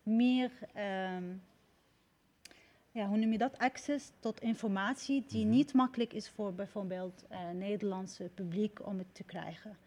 [0.03, 1.23] meer, ehm,
[2.91, 5.53] ja, hoe noem je dat, access tot informatie die Mhm.
[5.55, 9.77] niet makkelijk is voor bijvoorbeeld eh Nederlandse publiek om het te krijgen.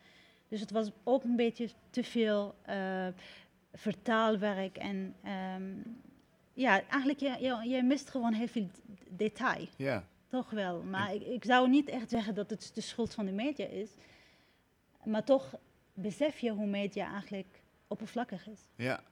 [0.49, 3.07] Dus het was ook een beetje te veel eh,
[3.73, 5.73] vertaalwerk en ehm,
[6.53, 8.69] ja, eigenlijk je, je, je mist gewoon heel veel
[9.09, 10.05] detail, Ja.
[10.29, 10.83] toch wel.
[10.83, 13.91] Maar ik, ik zou niet echt zeggen dat het de schuld van de media is,
[15.05, 15.55] maar toch
[15.95, 18.61] besef je hoe media eigenlijk oppervlakkig is.
[18.77, 19.03] Ja.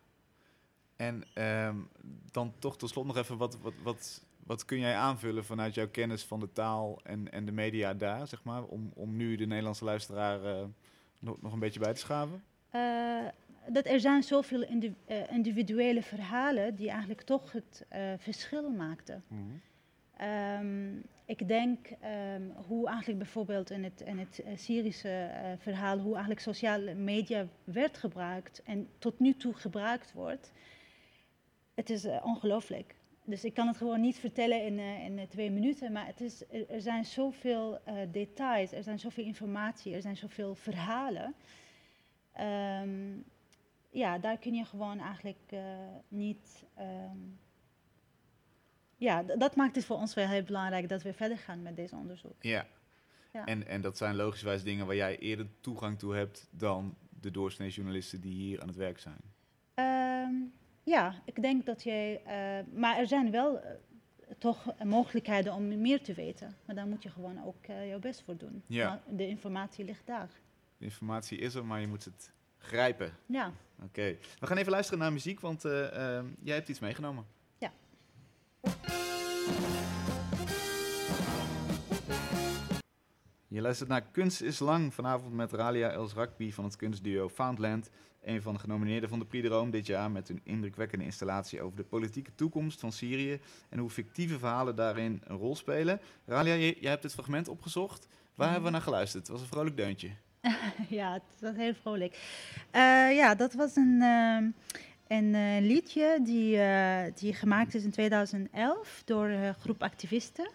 [0.97, 1.77] En ehm,
[2.31, 5.89] dan toch tot slot nog even, wat, wat, wat, wat kun jij aanvullen vanuit jouw
[5.89, 9.47] kennis van de taal en, en de media daar, zeg maar, om, om nu de
[9.47, 10.65] Nederlandse luisteraar eh,
[11.19, 12.43] nog, nog een beetje bij te schaven?
[12.71, 13.27] Eh,
[13.69, 19.25] dat er zijn zoveel indi- eh, individuele verhalen die eigenlijk toch het eh, verschil maakten.
[20.17, 26.13] Ehm, ik denk ehm, hoe eigenlijk bijvoorbeeld in het, in het Syrische eh, verhaal, hoe
[26.13, 30.53] eigenlijk sociale media werd gebruikt en tot nu toe gebruikt wordt.
[31.75, 32.95] Het is eh, ongelooflijk.
[33.25, 36.21] Dus ik kan het gewoon niet vertellen in, eh, in eh, twee minuten, maar het
[36.21, 37.81] is, er, zijn zoveel
[38.11, 41.35] details, er zijn zoveel informatie, er zijn zoveel verhalen.
[42.33, 43.19] Ehm,
[43.91, 45.53] ja, daar kun je gewoon eigenlijk
[46.09, 46.65] niet.
[46.75, 47.19] ehm,
[48.97, 51.97] ja, dat maakt het voor ons wel heel belangrijk dat we verder gaan met deze
[51.97, 52.43] onderzoek.
[52.43, 52.67] Ja.
[53.33, 53.47] Ja.
[53.47, 57.71] En, en dat zijn logischwijs dingen waar jij eerder toegang toe hebt dan de doorsnee
[57.71, 59.21] journalisten die hier aan het werk zijn.
[59.75, 60.35] Ehm,
[60.83, 62.23] ja, ik denk dat jij.
[62.25, 63.71] eh, maar er zijn wel eh,
[64.39, 66.57] toch mogelijkheden om meer te weten.
[66.67, 68.63] Maar daar moet je gewoon ook eh, jouw best voor doen.
[68.67, 68.89] Ja.
[68.89, 70.31] Maar de informatie ligt daar.
[70.79, 73.13] De informatie is er, maar je moet het grijpen.
[73.27, 73.53] Ja.
[73.83, 74.17] Oké.
[74.41, 77.25] We gaan even luisteren naar muziek, want eh, ehm, jij hebt iets meegenomen.
[77.59, 77.73] Ja.
[83.49, 87.91] Je luistert naar Kunst is Lang vanavond met Ralia Els Rakbi van het kunstduo Foundland.
[88.23, 91.63] Een van de genomineerden van de Prix de Rome dit jaar met een indrukwekkende installatie
[91.63, 96.01] over de politieke toekomst van Syrië en hoe fictieve verhalen daarin een rol spelen.
[96.27, 98.09] Ralia, jij hebt het fragment opgezocht.
[98.35, 99.23] Waar hebben we naar geluisterd?
[99.23, 100.11] Het was een vrolijk deuntje.
[100.89, 102.19] ja, het was heel vrolijk.
[102.71, 104.51] Eh, ja, dat was een, ehm,
[105.07, 110.51] een eh, liedje die, eh, die gemaakt is in 2011 door een groep activisten.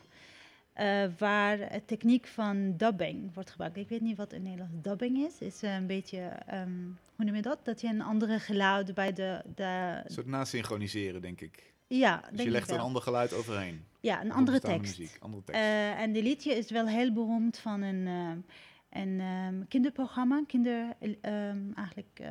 [0.78, 3.78] Eh, waar het techniek van dubbing wordt gebruikt.
[3.78, 5.40] Ik weet niet wat in Nederlands dubbing is.
[5.40, 6.70] is eh, een beetje, ehm,
[7.16, 7.60] hoe noem je dat?
[7.64, 9.42] Dat je een andere geluid bij de...
[9.56, 11.74] de Een soort nasynchroniseren, denk ik.
[11.88, 13.86] ja, Dus je legt een ander geluid overheen.
[14.00, 14.98] Ja, een andere tekst.
[15.00, 15.62] Muziek, andere tekst.
[15.62, 20.94] Eh, en die liedje is wel heel beroemd van een, eh, een ehm, kinderprogramma, kinder,
[21.22, 22.22] ehm, eigenlijk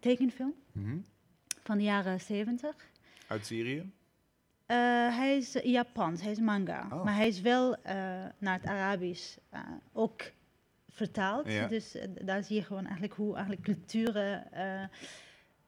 [0.00, 0.96] tekenfilm Mhm.
[1.62, 2.74] van de jaren 70.
[3.26, 3.90] Uit Syrië?
[4.68, 4.76] Eh,
[5.16, 6.86] hij is Japans, hij is manga.
[6.92, 7.04] Oh.
[7.04, 7.94] Maar hij is wel eh,
[8.38, 9.60] naar het Arabisch eh,
[9.92, 10.22] ook
[10.88, 11.52] vertaald.
[11.52, 11.66] Ja.
[11.66, 14.82] Dus eh, daar zie je gewoon eigenlijk hoe eigenlijk culturen eh,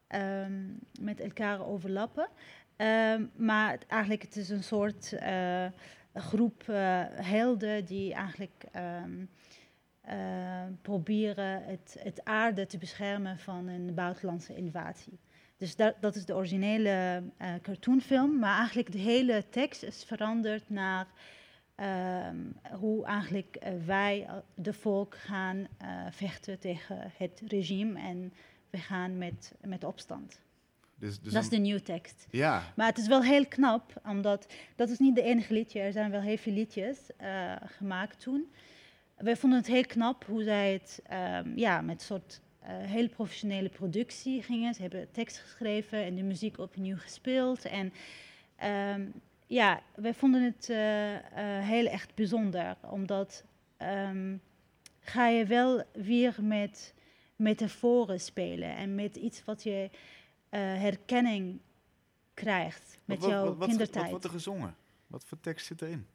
[0.07, 0.67] ehm,
[0.99, 2.27] met elkaar overlappen.
[2.75, 5.65] Ehm, maar het, eigenlijk het is een soort eh,
[6.13, 9.25] groep eh, helden die eigenlijk ehm,
[10.01, 15.19] eh, proberen het, het aarde te beschermen van een buitenlandse invasie.
[15.61, 20.69] Dus dat, dat is de originele eh, cartoonfilm, maar eigenlijk de hele tekst is veranderd
[20.69, 21.07] naar
[21.75, 22.37] ehm,
[22.79, 25.67] hoe eigenlijk eh, wij, eh, de volk, gaan
[26.09, 28.33] vechten tegen het regime en
[28.69, 30.39] we gaan met, met opstand.
[30.95, 32.27] Dus, dus dat is de nieuwe tekst.
[32.29, 35.79] Ja, Maar het is wel heel knap, omdat dat is niet de enige liedje.
[35.79, 36.97] Er zijn wel heel veel liedjes
[37.65, 38.51] gemaakt toen.
[39.17, 43.69] Wij vonden het heel knap hoe zij het ehm, ja, met soort eh, heel professionele
[43.69, 44.73] productie gingen.
[44.73, 47.65] Ze hebben tekst geschreven en de muziek opnieuw gespeeld.
[47.65, 47.93] En
[48.55, 49.07] ehm,
[49.47, 53.43] ja, wij vonden het eh, eh, heel echt bijzonder, omdat
[53.77, 54.37] ehm,
[54.99, 56.93] ga je wel weer met
[57.35, 59.89] metaforen spelen en met iets wat je
[60.49, 61.59] herkenning
[62.33, 64.01] krijgt met wat- jouw wat, wat, kindertijd.
[64.01, 64.75] Wat wordt er gezongen?
[65.07, 66.07] Wat voor tekst zit erin?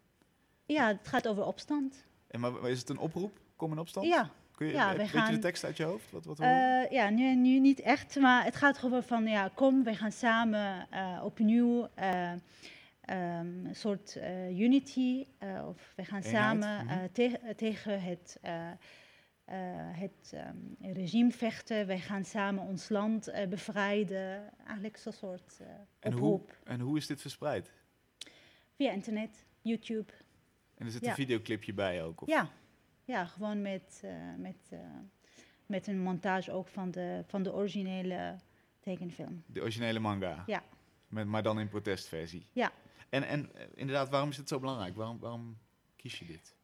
[0.66, 2.04] Ja, het gaat over opstand.
[2.26, 3.40] En maar is het een oproep?
[3.56, 4.06] Kom in opstand?
[4.06, 6.10] Ja, Kun je, ja, weet wij je de tekst uit je hoofd?
[6.10, 6.40] Wat, wat?
[6.40, 10.12] Eh, ja nu, nu niet echt, maar het gaat gewoon van, ja, kom, we gaan
[10.12, 12.32] samen eh, opnieuw eh,
[13.00, 14.18] ehm, een soort
[14.50, 17.06] unity, of we gaan Eenheid, samen mhm.
[17.12, 18.38] tegen, tegen het,
[19.92, 21.86] het ehm, regime vechten.
[21.86, 24.52] Wij gaan samen ons land bevrijden.
[24.64, 25.60] Eigenlijk zo'n soort
[26.00, 26.56] en, hoe, oproep.
[26.64, 27.72] en hoe is dit verspreid?
[28.76, 30.12] Via internet, YouTube.
[30.74, 31.08] En er zit Ja.
[31.08, 32.20] een videoclipje bij ook?
[32.20, 32.28] Of?
[32.28, 32.50] Ja,
[33.06, 34.78] ja gewoon met, eh, met, eh,
[35.66, 38.36] met een montage ook van de, van de originele
[38.80, 39.42] tekenfilm.
[39.46, 40.42] De originele manga?
[40.46, 40.62] Ja.
[41.08, 42.46] Met, maar dan in protestversie?
[42.52, 42.70] Ja.
[43.08, 44.96] En, en eh, inderdaad, waarom is het zo belangrijk?
[44.96, 45.58] Waarom, waarom
[45.96, 46.54] kies je dit?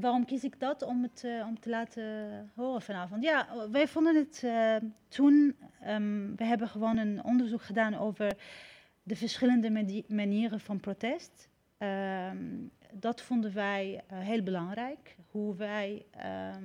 [0.00, 3.22] Waarom kies ik dat om het om te laten horen vanavond?
[3.22, 4.44] Ja, wij vonden het
[5.08, 5.56] toen.
[5.80, 8.36] ehm, we hebben gewoon een onderzoek gedaan over
[9.02, 11.48] de verschillende mani- manieren van protest.
[11.78, 12.36] Ehm,
[12.92, 15.16] dat vonden wij eh, heel belangrijk.
[15.30, 16.64] Hoe wij, ehm,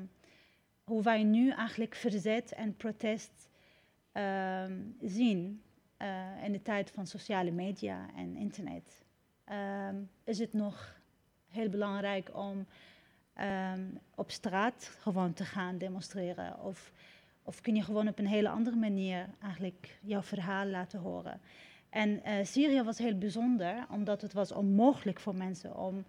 [0.83, 3.49] hoe wij nu eigenlijk verzet en protest
[4.11, 5.63] ehm, zien
[5.97, 9.03] eh, in de tijd van sociale media en internet.
[9.43, 10.99] Ehm, is het nog
[11.47, 12.67] heel belangrijk om
[14.15, 16.59] op straat gewoon te gaan demonstreren?
[16.59, 16.91] Of,
[17.43, 21.41] of kun je gewoon op een hele andere manier eigenlijk jouw verhaal laten horen?
[21.93, 26.05] En eh, Syrië was heel bijzonder, omdat het was onmogelijk voor mensen om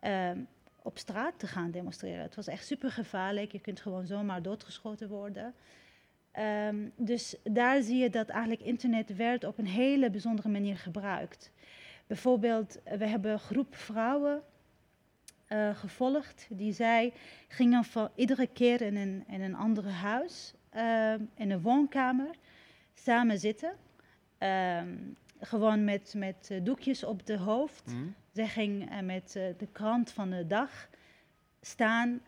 [0.00, 0.38] ehm,
[0.82, 2.22] op straat te gaan demonstreren.
[2.22, 3.52] Het was echt super gevaarlijk.
[3.52, 5.54] Je kunt gewoon zomaar doodgeschoten worden.
[6.32, 11.50] Ehm, dus daar zie je dat eigenlijk internet werd op een hele bijzondere manier gebruikt.
[12.06, 14.42] Bijvoorbeeld, eh, we hebben een groep vrouwen
[15.46, 16.46] eh, gevolgd.
[16.48, 17.12] Die zij
[17.48, 22.30] gingen van iedere keer in een, in een ander huis, ehm, in een woonkamer,
[22.94, 23.72] samen zitten.
[25.40, 27.90] Gewoon met, met eh, doekjes op de hoofd.
[27.90, 28.06] Hm?
[28.32, 30.88] Zij ging eh, met eh, de krant van de dag
[31.62, 32.20] staan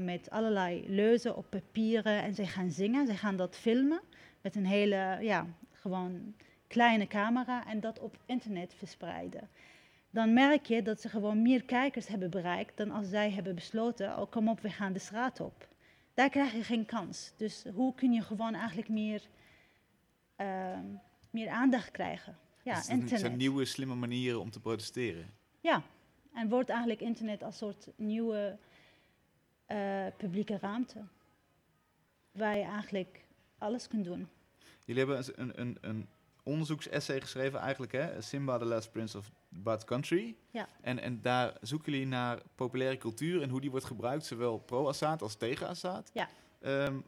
[0.00, 3.06] met allerlei leuzen op papieren en zij gaan zingen.
[3.06, 4.00] Zij gaan dat filmen
[4.40, 6.34] met een hele, ja, gewoon
[6.66, 9.48] kleine camera en dat op internet verspreiden.
[10.10, 14.18] Dan merk je dat ze gewoon meer kijkers hebben bereikt dan als zij hebben besloten,
[14.18, 15.68] oh kom op, we gaan de straat op.
[16.14, 17.32] Daar krijg je geen kans.
[17.36, 19.22] Dus hoe kun je gewoon eigenlijk meer,
[20.36, 20.84] ehm,
[21.30, 22.36] meer aandacht krijgen?
[22.68, 23.26] Ja, Dus het zijn- het internet.
[23.26, 25.30] zijn nieuwe, slimme manieren om te protesteren.
[25.60, 25.82] Ja,
[26.34, 28.58] en wordt eigenlijk internet als soort nieuwe
[29.66, 31.02] eh, publieke ruimte.
[32.32, 33.24] Waar je eigenlijk
[33.58, 34.28] alles kunt doen.
[34.84, 36.08] Jullie hebben een, een, een,
[36.42, 38.22] onderzoeksessay geschreven eigenlijk, hè?
[38.22, 40.36] Simba, the Last Prince of Bad Country.
[40.50, 40.68] Ja.
[40.80, 45.22] En, en daar zoeken jullie naar populaire cultuur en hoe die wordt gebruikt, zowel pro-Assad
[45.22, 46.10] als tegen-Assad.
[46.14, 46.28] Ja.
[46.60, 46.98] Ehm,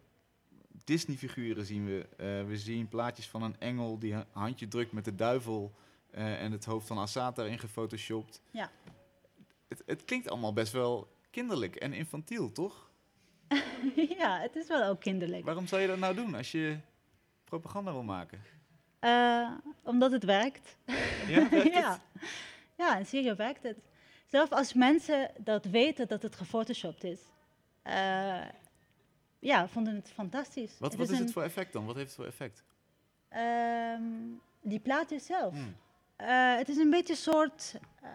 [0.84, 2.06] Disney-figuren zien we.
[2.16, 5.72] Eh, we zien plaatjes van een engel die een handje drukt met de duivel
[6.10, 8.42] eh, en het hoofd van Assad daarin gefotoshopt.
[8.50, 8.70] Ja.
[9.68, 12.90] Het, het klinkt allemaal best wel kinderlijk en infantiel, toch?
[14.18, 15.44] ja, het is wel ook kinderlijk.
[15.44, 16.78] Waarom zou je dat nou doen als je
[17.44, 18.40] propaganda wil maken?
[18.98, 19.50] Eh,
[19.82, 20.76] omdat het werkt.
[21.26, 21.72] Ja, werkt het?
[21.72, 22.00] ja.
[22.76, 23.78] ja, in Syrië werkt het.
[24.26, 27.20] Zelfs als mensen dat weten dat het gefotoshopt is.
[29.40, 30.78] Ja, vonden het fantastisch.
[30.78, 31.86] Wat, wat is, het voor effect dan?
[31.86, 32.64] Wat heeft het voor effect?
[33.28, 34.02] ehm,
[34.60, 35.54] die plaat zelf.
[35.54, 35.76] Hmm.
[36.16, 38.10] Eh, het is een beetje een soort eh,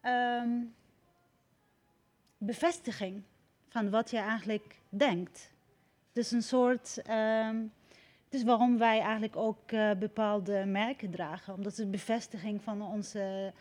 [0.00, 0.50] ehm,
[2.38, 3.22] bevestiging
[3.68, 5.50] van wat je eigenlijk denkt.
[6.08, 6.94] Het is een soort.
[8.24, 12.82] het is waarom wij eigenlijk ook eh, bepaalde merken dragen, omdat het een bevestiging van
[12.82, 13.52] onze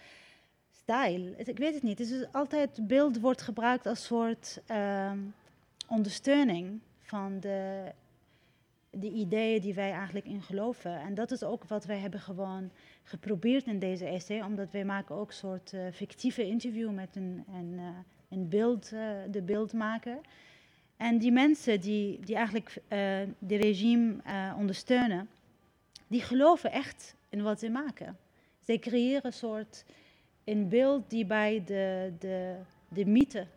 [0.72, 1.34] stijl.
[1.38, 2.00] Ik weet het niet.
[2.00, 5.20] Het is altijd beeld wordt gebruikt als soort ehm,
[5.92, 7.92] ondersteuning van de,
[8.90, 11.00] de ideeën die wij eigenlijk in geloven.
[11.00, 12.72] En dat is ook wat wij hebben gewoon
[13.04, 17.46] geprobeerd in deze essay, omdat wij maken ook een soort eh, fictieve interview met een,
[17.54, 17.86] een, eh,
[18.30, 18.90] een beeld,
[19.32, 20.18] de beeldmaker.
[20.98, 24.16] En die mensen die, die eigenlijk eh de regime
[24.58, 25.30] ondersteunen,
[26.08, 28.18] die geloven echt in wat ze maken.
[28.60, 29.86] Zij creëren een soort
[30.44, 32.56] een beeld die bij de, de,
[32.88, 33.48] de mythe,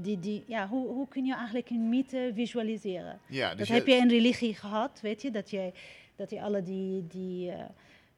[0.00, 3.18] die, die, ja, hoe, hoe kun je eigenlijk een mythe visualiseren?
[3.28, 5.72] Ja, Dat dus heb je in religie gehad, weet je, dat je,
[6.16, 7.64] dat je alle die, die eh,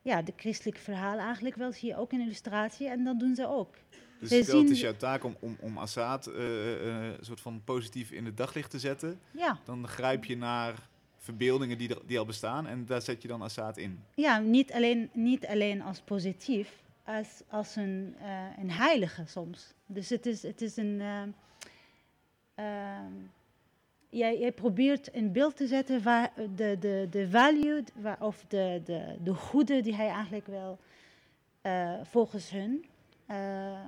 [0.02, 3.46] ja, de christelijke verhaal eigenlijk wel zie je ook in illustratie en dat doen ze
[3.48, 3.74] ook.
[4.18, 7.40] Dus stel, het is zien- jouw taak om, om, om Assad eh, eh, een soort
[7.40, 9.20] van positief in het daglicht te zetten.
[9.30, 13.28] Ja, Dan grijp je naar verbeeldingen die, er, die al bestaan en daar zet je
[13.28, 14.00] dan Assad in.
[14.14, 18.28] ja niet, alleen, niet alleen als positief, als, als een, eh,
[18.58, 19.74] een heilige soms.
[19.86, 21.22] Dus het is, het is een, eh,
[24.08, 28.80] jij, jij probeert een beeld te zetten waar de, de, de value waar, of de,
[28.84, 30.78] de, de goede die hij eigenlijk wel
[31.62, 32.84] uh, volgens hun
[33.30, 33.80] uh,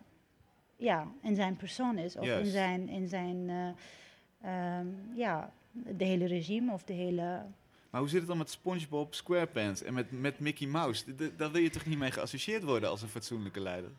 [0.77, 2.17] ja, in zijn persoon is.
[2.17, 7.43] Of in zijn, in zijn uh, um, ja, de hele regime of de hele...
[7.91, 11.05] Maar hoe zit het dan met SpongeBob SquarePants en met, met Mickey Mouse?
[11.37, 13.91] Daar wil je toch niet mee geassocieerd worden als een fatsoenlijke leider?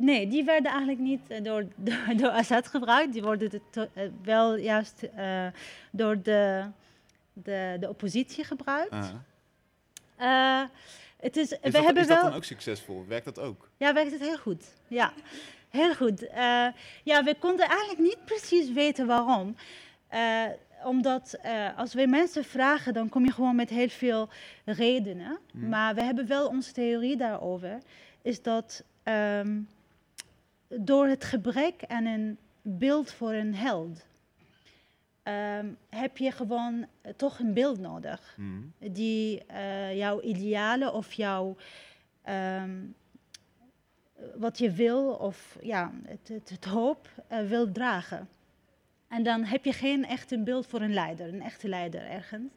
[0.00, 3.12] Nee, die werden eigenlijk niet uh, door, door, door, Assad gebruikt.
[3.12, 3.84] Die worden uh,
[4.22, 5.46] wel juist uh,
[5.90, 6.64] door de,
[7.32, 9.12] de, de oppositie gebruikt.
[10.16, 10.64] -huh.
[11.16, 13.04] het is, is, we dat, hebben is dat dan ook succesvol?
[13.08, 13.68] Werkt dat ook?
[13.76, 14.64] Ja, werkt het heel goed.
[14.88, 15.12] Ja,
[15.68, 16.26] heel goed.
[17.04, 19.56] ja, we konden eigenlijk niet precies weten waarom.
[20.84, 21.38] omdat
[21.76, 24.28] als we mensen vragen, dan kom je gewoon met heel veel
[24.64, 25.38] redenen.
[25.50, 25.68] Hmm.
[25.68, 27.78] Maar we hebben wel onze theorie daarover.
[28.22, 28.84] Is dat...
[29.04, 29.68] Um,
[30.78, 34.06] door het gebrek aan een beeld voor een held.
[35.22, 38.34] Um, heb je gewoon uh, toch een beeld nodig.
[38.36, 38.72] Mm.
[38.78, 41.56] Die uh, jouw idealen of jouw.
[42.28, 42.94] Um,
[44.34, 48.28] wat je wil of ja, het, het, het hoop uh, wil dragen.
[49.08, 52.52] En dan heb je geen echt een beeld voor een leider, een echte leider ergens.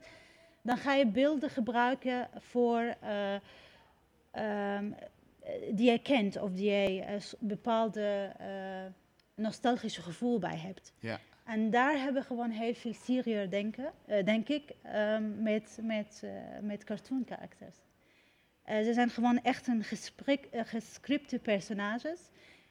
[0.61, 3.41] Dan ga je beelden gebruiken voor um,
[4.31, 4.79] eh,
[5.71, 8.45] die jij kent of die jij een bepaalde uh,
[9.35, 10.93] nostalgische gevoel bij hebt.
[10.99, 11.19] Ja.
[11.45, 13.91] En daar hebben we gewoon heel veel Syriër denken,
[14.25, 16.23] denk ik, um, met, met,
[16.61, 17.75] met cartoon characters.
[18.65, 22.19] ze zijn gewoon echt een gesprek, gescripte personages.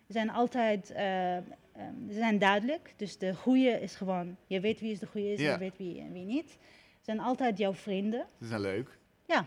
[0.06, 2.94] Ze zijn altijd, um, ze zijn duidelijk.
[2.96, 5.52] Dus de goede is gewoon, je weet wie is de goede is, ja.
[5.52, 6.50] je weet wie en wie niet.
[6.50, 6.58] Ze
[7.02, 8.26] zijn altijd jouw vrienden.
[8.40, 8.98] Ze zijn leuk.
[9.26, 9.46] Ja.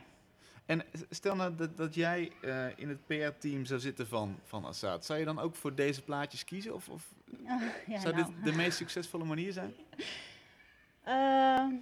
[0.65, 5.05] En stel nou dat, dat jij uh, in het PR-team zou zitten van, van Assad.
[5.05, 6.73] Zou je dan ook voor deze plaatjes kiezen?
[6.73, 7.13] Of, of
[7.87, 8.25] ja, zou nou.
[8.25, 9.73] dit de meest succesvolle manier zijn?
[11.07, 11.65] Uh,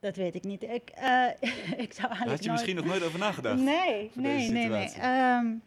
[0.00, 0.62] dat weet ik niet.
[0.62, 1.26] Ik, uh,
[1.84, 3.60] ik zou eigenlijk Had je misschien nog nooit over nagedacht?
[3.60, 5.34] Nee, nee, nee, nee.
[5.34, 5.62] Um,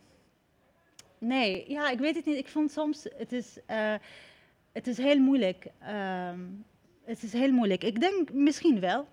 [1.18, 2.38] nee, ja, ik weet het niet.
[2.38, 3.96] Ik vond soms, het is, uh,
[4.72, 5.68] het is heel moeilijk.
[5.90, 6.66] Um,
[7.04, 7.84] het is heel moeilijk.
[7.84, 9.08] Ik denk misschien wel.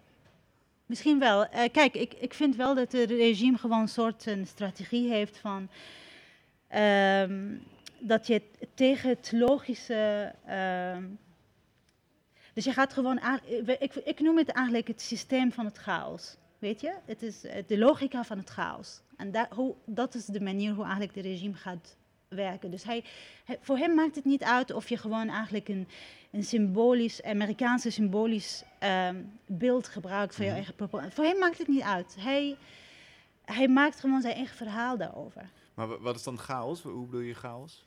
[0.89, 1.47] Misschien wel.
[1.55, 5.39] Uh, kijk, ik, ik vind wel dat het regime gewoon een soort een strategie heeft
[5.39, 5.69] van.
[6.77, 7.63] Um,
[7.99, 8.43] dat je
[8.75, 10.35] tegen het logische.
[10.97, 11.19] Um,
[12.53, 13.21] dus je gaat gewoon.
[13.79, 16.37] Ik, ik noem het eigenlijk het systeem van het chaos.
[16.59, 16.95] Weet je?
[17.05, 19.01] Het is de logica van het chaos.
[19.17, 21.97] En dat, hoe, dat is de manier hoe eigenlijk het regime gaat
[22.29, 22.71] werken.
[22.71, 23.05] Dus hij,
[23.61, 25.89] voor hem maakt het niet uit of je gewoon eigenlijk een,
[26.31, 30.51] een symbolisch, Amerikaanse symbolisch um, beeld gebruikt voor mm.
[30.51, 30.75] je eigen.
[31.13, 32.17] Voor hem maakt het niet uit.
[32.19, 32.57] Hij,
[33.45, 35.51] hij maakt gewoon zijn eigen verhaal daarover.
[35.75, 36.83] Maar wat is dan chaos?
[36.83, 37.87] Hoe bedoel je chaos?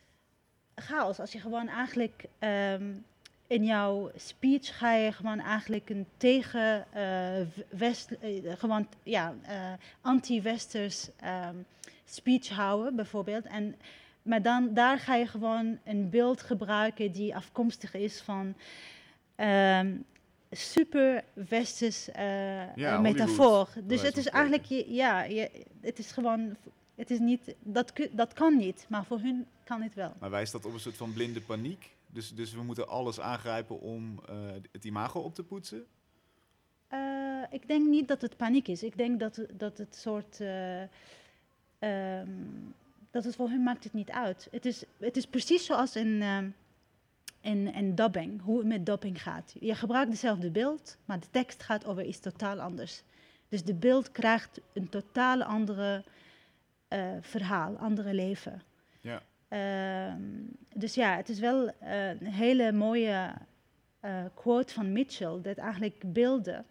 [0.76, 3.06] Chaos, als je gewoon eigenlijk um,
[3.48, 9.74] in jouw speech ga je gewoon eigenlijk een tegen uh, West, uh, gewoon ja, uh,
[10.02, 11.66] anti-westers um,
[12.06, 13.46] speech houden, bijvoorbeeld.
[13.46, 13.76] En
[14.22, 18.56] maar dan, daar ga je gewoon een beeld gebruiken die afkomstig is van
[19.38, 20.06] um,
[20.52, 23.70] super westers uh, ja, metafoor.
[23.84, 26.56] Dus het is eigenlijk, je, ja, je, het is gewoon,
[26.96, 30.14] het is niet, dat, dat kan niet, maar voor hun kan het wel.
[30.20, 31.90] Maar wijst dat op een soort van blinde paniek?
[32.08, 34.36] Dus, dus we moeten alles aangrijpen om uh,
[34.72, 35.86] het imago op te poetsen?
[36.94, 38.84] Uh, ik denk niet dat het paniek is.
[38.84, 40.40] Ik denk dat, dat het soort...
[41.80, 42.74] Um,
[43.12, 44.48] dat het voor hun maakt het niet uit.
[44.52, 46.38] Het is, het is precies zoals in, uh,
[47.42, 49.56] in, in dubbing, hoe het met dubbing gaat.
[49.60, 53.04] Je gebruikt dezelfde beeld, maar de tekst gaat over iets totaal anders.
[53.50, 56.04] Dus de beeld krijgt een totaal andere
[56.90, 58.62] uh, verhaal, andere leven.
[59.02, 59.22] Ja.
[59.50, 60.16] Uh,
[60.76, 63.34] dus ja, het is wel uh, een hele mooie
[64.02, 66.66] uh, quote van Mitchell, dat eigenlijk beelden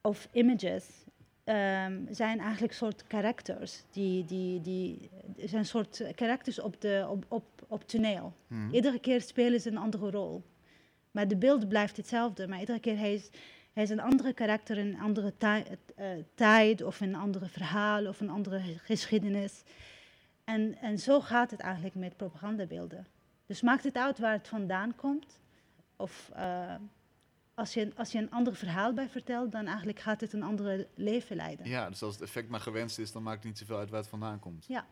[0.00, 1.05] of images
[1.48, 3.82] um, zijn eigenlijk soort karakters.
[3.90, 8.32] Die, die, die zijn soort karakters op, de, op, op, op toneel.
[8.46, 8.72] Hmm.
[8.72, 10.42] Iedere keer spelen ze een andere rol.
[11.10, 12.48] Maar de beeld blijft hetzelfde.
[12.48, 13.30] Maar iedere keer hij is
[13.76, 18.20] hij is een andere karakter in een andere uh, tijd of een andere verhaal of
[18.20, 19.62] een andere geschiedenis.
[20.44, 23.06] En, en zo gaat het eigenlijk met propagandabeelden.
[23.46, 25.38] Dus maakt het uit waar het vandaan komt?
[25.96, 26.74] Of uh,
[27.56, 30.88] als je, als je een ander verhaal bij vertelt, dan eigenlijk gaat het een andere
[30.94, 31.68] leven leiden.
[31.68, 34.00] Ja, dus als het effect maar gewenst is, dan maakt het niet zoveel uit waar
[34.00, 34.64] het vandaan komt.
[34.66, 34.86] Ja.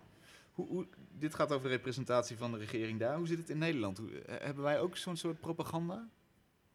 [0.53, 0.87] Hoe, hoe,
[1.19, 3.17] dit gaat over de representatie van de regering daar.
[3.17, 3.99] Hoe zit het in Nederland?
[3.99, 6.09] Hoe, eh, hebben wij ook zo'n soort propaganda?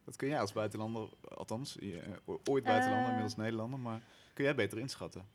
[0.03, 4.01] Dat kun jij als buitenlander, althans, je, eh, ooit buitenlander, uh, inmiddels Nederlander, maar
[4.33, 5.25] kun jij beter inschatten?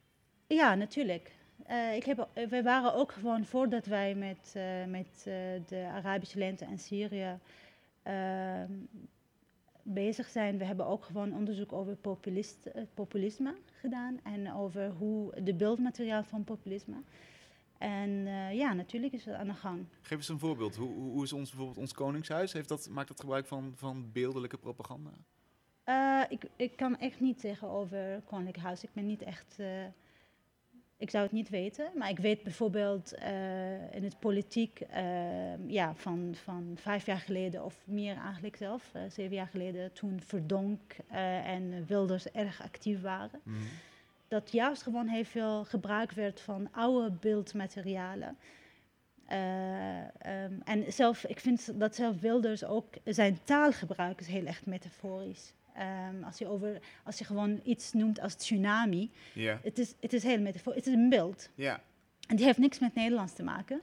[0.47, 1.33] Ja, natuurlijk.
[1.71, 5.23] Uh, ik heb, wij waren ook gewoon voordat wij met, uh, met
[5.69, 7.39] de Arabische lente en Syrië
[8.03, 8.73] ehm,
[9.85, 10.59] bezig zijn.
[10.59, 16.25] We hebben ook gewoon onderzoek over populist, eh, populisme gedaan en over hoe de beeldmateriaal
[16.25, 16.97] van populisme.
[17.79, 19.87] En eh, ja, natuurlijk is het aan de gang.
[20.01, 20.77] Geef eens een voorbeeld.
[20.77, 22.53] Hoe, hoe is ons, bijvoorbeeld ons Koningshuis?
[22.53, 25.11] Heeft dat, maakt dat gebruik van, van beeldelijke propaganda?
[25.85, 28.85] Eh, ik, ik kan echt niet zeggen over Koninklijk Huis.
[28.85, 29.59] Ik ben niet echt.
[30.97, 31.91] Ik zou het niet weten.
[31.95, 34.81] Maar ik weet bijvoorbeeld eh, in het politiek.
[34.81, 38.91] eh, ja, van, van vijf jaar geleden of meer eigenlijk zelf.
[38.93, 39.93] eh, zeven jaar geleden.
[39.93, 40.97] Toen Verdonk
[41.45, 43.41] en Wilders erg actief waren.
[43.43, 43.57] Mhm.
[44.29, 48.37] Dat juist gewoon heel veel gebruik werd van oude beeldmaterialen.
[49.27, 54.67] Eh, ehm, en zelf, ik vind dat zelf Wilders ook zijn taalgebruik is heel echt
[54.67, 55.53] metaforisch.
[55.75, 59.11] Ehm, als, je over, als je gewoon iets noemt als tsunami,
[59.63, 61.51] het is, het is heel metaforisch, het is een beeld.
[61.55, 61.81] Ja.
[62.29, 63.83] En die heeft niks met Nederlands te maken,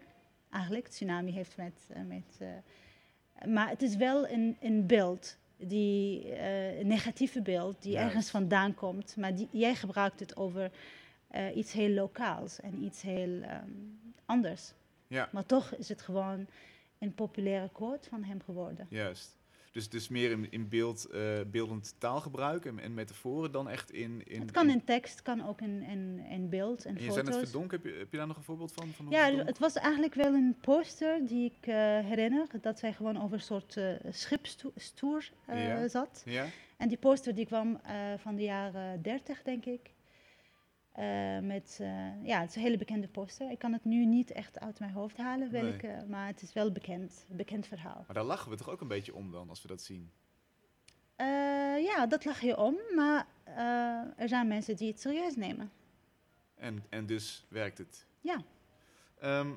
[0.51, 0.87] eigenlijk.
[0.87, 1.87] Tsunami heeft met...
[1.89, 7.81] eh, met eh, maar het is wel een, een beeld, die, eh, een negatieve beeld,
[7.81, 9.15] die ergens vandaan komt.
[9.17, 10.71] Maar die, jij gebruikt het over
[11.55, 13.69] iets heel lokaals en iets heel ehm,
[14.25, 14.73] anders.
[15.07, 16.47] Ja, Maar toch is het gewoon
[16.99, 18.87] een populaire quote van hem geworden.
[18.89, 19.39] juist.
[19.71, 24.27] Dus, dus meer in, in beeld, eh, beeldend taalgebruik en, en metaforen dan echt in...
[24.27, 27.03] in het kan in, in tekst, het kan ook in, in, in beeld en en
[27.03, 27.41] je zei foto's.
[27.41, 28.87] verdonk, heb je, heb je daar nog een voorbeeld van?
[28.95, 32.47] van Ja, het was eigenlijk wel een poster die ik eh, herinner.
[32.61, 35.87] Dat zij gewoon over een soort schipstoer eh, Ja.
[35.87, 36.21] zat.
[36.25, 36.45] Ja?
[36.77, 37.81] En die poster die kwam
[38.17, 39.91] van de jaren 30, denk ik.
[40.91, 43.51] Eh, met, eh, ja, het is een hele bekende poster.
[43.51, 45.61] Ik kan het nu niet echt uit mijn hoofd halen, Nee.
[45.61, 48.03] welke, maar het is wel bekend, een bekend verhaal.
[48.07, 50.11] Maar daar lachen we toch ook een beetje om dan, als we dat zien?
[51.15, 51.27] Eh,
[51.83, 55.71] ja, dat lach je om, maar eh, er zijn mensen die het serieus nemen.
[56.55, 58.05] En, en dus werkt het.
[58.21, 58.41] Ja.
[59.19, 59.51] Ehm,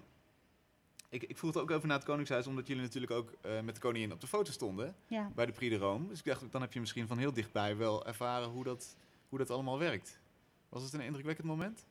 [1.08, 3.74] ik, ik vroeg het ook over naar het Koningshuis, omdat jullie natuurlijk ook eh, met
[3.74, 5.30] de koningin op de foto stonden Ja.
[5.34, 6.08] bij de Prix de Rome.
[6.08, 8.96] Dus ik dacht, dan heb je misschien van heel dichtbij wel ervaren hoe dat,
[9.28, 10.20] hoe dat allemaal werkt.
[10.74, 11.86] Was het een indrukwekkend moment?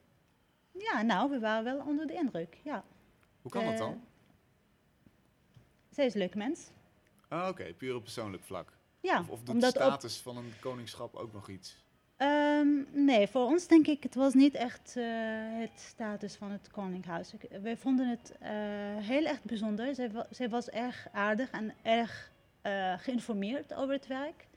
[0.72, 2.84] ja, nou, we waren wel onder de indruk, ja.
[3.42, 4.02] Hoe kan dat Eh, dan?
[5.90, 6.70] Zij is een leuk mens.
[7.28, 8.74] Ah, Oké, puur op persoonlijk vlak.
[9.00, 11.82] Ja, Of, of doet de op status van een koningschap ook nog iets?
[12.18, 12.68] Ehm,
[13.06, 15.04] nee, voor ons denk ik, het was niet echt eh,
[15.60, 17.34] het status van het Koninkhuis.
[17.34, 18.50] Ik- Wij vonden het eh,
[18.98, 19.96] heel erg bijzonder.
[19.96, 22.32] Zij, wa- zij was erg aardig en erg
[22.98, 24.48] geïnformeerd over het werk.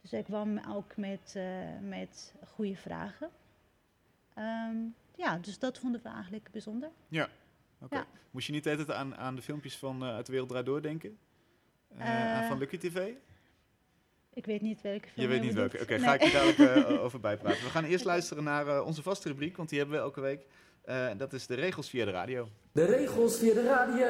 [0.00, 1.38] Dus ik kwam ook met,
[1.80, 3.30] met goede vragen.
[4.36, 4.76] Ehm,
[5.16, 6.88] ja, dus dat vonden we eigenlijk bijzonder.
[7.80, 7.96] Oké.
[7.96, 8.06] Ja.
[8.30, 10.82] Moest je niet altijd aan, aan de filmpjes van eh, Uit de Wereld Draait Door
[10.82, 11.18] denken?
[11.98, 13.10] Eh, Eh, van Lucky TV?
[14.32, 15.72] Ik weet niet welke film Je weet niet bedoelt.
[15.72, 15.84] welke.
[15.92, 16.08] Oké, Nee.
[16.08, 16.58] ga ik je dadelijk
[16.88, 17.62] eh, over bijpraten.
[17.64, 20.46] We gaan eerst luisteren naar eh, onze vaste rubriek, want die hebben we elke week.
[20.84, 22.48] Eh, dat is de regels via de radio.
[22.72, 24.06] De regels via de radio.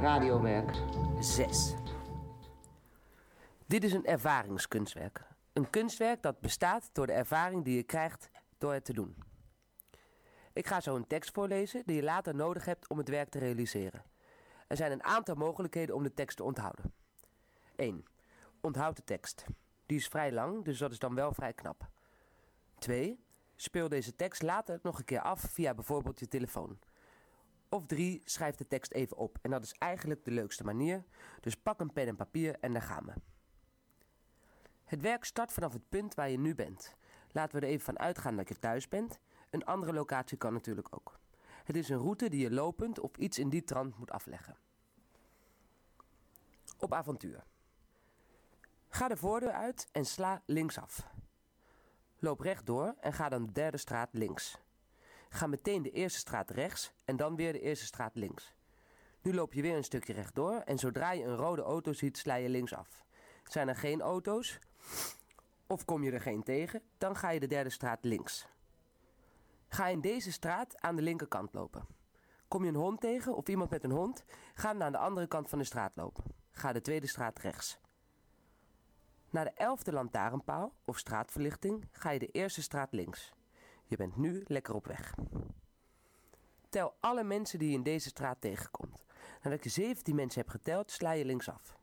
[0.00, 0.76] Radiowerk.
[1.20, 1.74] 6.
[3.66, 5.26] Dit is een ervaringskunstwerk.
[5.52, 9.16] Een kunstwerk dat bestaat door de ervaring die je krijgt door het te doen.
[10.52, 13.38] Ik ga zo een tekst voorlezen die je later nodig hebt om het werk te
[13.38, 14.02] realiseren.
[14.66, 16.92] Er zijn een aantal mogelijkheden om de tekst te onthouden.
[17.76, 18.04] 1.
[18.60, 19.44] Onthoud de tekst.
[19.86, 21.88] Die is vrij lang, dus dat is dan wel vrij knap.
[22.78, 23.20] 2.
[23.56, 26.78] Speel deze tekst later nog een keer af via bijvoorbeeld je telefoon.
[27.68, 28.22] Of 3.
[28.24, 29.38] Schrijf de tekst even op.
[29.42, 31.04] En dat is eigenlijk de leukste manier,
[31.40, 33.12] dus pak een pen en papier en daar gaan we.
[34.84, 36.96] Het werk start vanaf het punt waar je nu bent.
[37.30, 39.18] Laten we er even van uitgaan dat je thuis bent.
[39.50, 41.18] Een andere locatie kan natuurlijk ook.
[41.64, 44.56] Het is een route die je lopend of iets in die trant moet afleggen.
[46.78, 47.44] Op avontuur.
[48.88, 51.06] Ga de voordeur uit en sla linksaf.
[52.18, 54.58] Loop rechtdoor en ga dan de derde straat links.
[55.28, 58.54] Ga meteen de eerste straat rechts en dan weer de eerste straat links.
[59.22, 62.34] Nu loop je weer een stukje rechtdoor en zodra je een rode auto ziet, sla
[62.34, 63.04] je linksaf.
[63.44, 64.58] Zijn er geen auto's
[65.66, 68.46] of kom je er geen tegen, dan ga je de derde straat links.
[69.68, 71.86] Ga in deze straat aan de linkerkant lopen.
[72.48, 74.24] Kom je een hond tegen of iemand met een hond,
[74.54, 76.24] ga dan aan de andere kant van de straat lopen.
[76.50, 77.78] Ga de tweede straat rechts.
[79.30, 83.32] Naar de elfde lantaarnpaal of straatverlichting ga je de eerste straat links.
[83.88, 85.14] Je bent nu lekker op weg.
[86.68, 89.04] Tel alle mensen die je in deze straat tegenkomt.
[89.42, 91.76] Nadat je 17 mensen hebt geteld, sla je linksaf.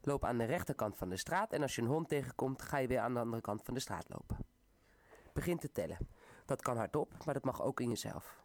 [0.00, 2.86] Loop aan de rechterkant van de straat en als je een hond tegenkomt, ga je
[2.86, 4.36] weer aan de andere kant van de straat lopen.
[5.32, 5.98] Begin te tellen.
[6.44, 8.42] Dat kan hardop, maar dat mag ook in jezelf.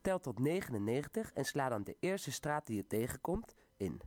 [0.00, 4.00] Tel tot 99 en sla dan de eerste straat die je tegenkomt in.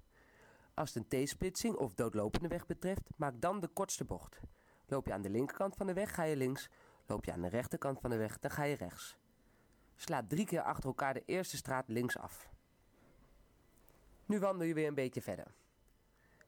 [0.73, 4.39] Als het een T-splitsing of doodlopende weg betreft, maak dan de kortste bocht.
[4.87, 6.69] Loop je aan de linkerkant van de weg, ga je links.
[7.05, 9.17] Loop je aan de rechterkant van de weg, dan ga je rechts.
[9.95, 12.49] Sla drie keer achter elkaar de eerste straat links af.
[14.25, 15.53] Nu wandel je weer een beetje verder.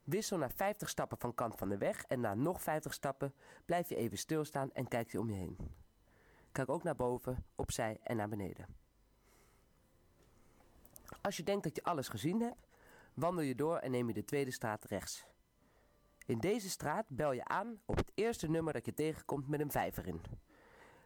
[0.03, 3.33] Wissel na 50 stappen van kant van de weg en na nog 50 stappen
[3.65, 5.57] blijf je even stilstaan en kijk je om je heen.
[6.51, 8.65] Kijk ook naar boven, opzij en naar beneden.
[11.21, 12.67] Als je denkt dat je alles gezien hebt,
[13.13, 15.25] wandel je door en neem je de tweede straat rechts.
[16.25, 19.71] In deze straat bel je aan op het eerste nummer dat je tegenkomt met een
[19.71, 20.21] vijver in.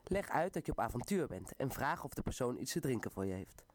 [0.03, 3.11] Leg uit dat je op avontuur bent en vraag of de persoon iets te drinken
[3.11, 3.65] voor je heeft.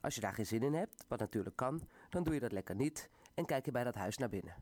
[0.00, 2.74] Als je daar geen zin in hebt, wat natuurlijk kan, dan doe je dat lekker
[2.74, 4.54] niet en kijk je bij dat huis naar binnen.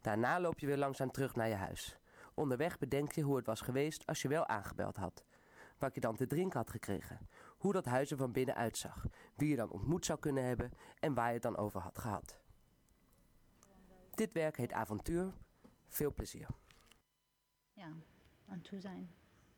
[0.00, 1.98] Daarna loop je weer langzaam terug naar je huis.
[2.34, 5.24] Onderweg bedenk je hoe het was geweest als je wel aangebeld had.
[5.78, 7.28] Wat je dan te drinken had gekregen.
[7.58, 9.06] Hoe dat huis er van binnen uitzag.
[9.34, 12.38] Wie je dan ontmoet zou kunnen hebben en waar je het dan over had gehad.
[14.10, 15.32] Dit werk heet avontuur.
[15.88, 16.46] Veel plezier.
[17.72, 17.92] Ja,
[18.48, 19.10] aan toe zijn.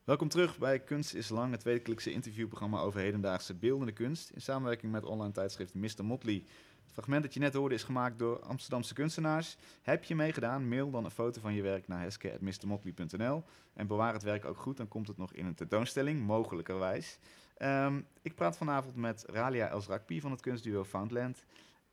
[0.04, 4.30] Welkom terug bij Kunst is Lang, het wekelijkse interviewprogramma over hedendaagse beeldende kunst.
[4.30, 6.04] In samenwerking met online tijdschrift Mr.
[6.04, 6.44] Motley.
[6.82, 9.56] Het fragment dat je net hoorde is gemaakt door Amsterdamse kunstenaars.
[9.82, 10.68] Heb je meegedaan?
[10.68, 13.44] Mail dan een foto van je werk naar heske.mrmotley.nl
[13.74, 17.18] en bewaar het werk ook goed, dan komt het nog in een tentoonstelling, mogelijkerwijs.
[17.56, 21.44] Ehm, ik praat vanavond met Ralia Elsrakpi van het kunstduo Foundland.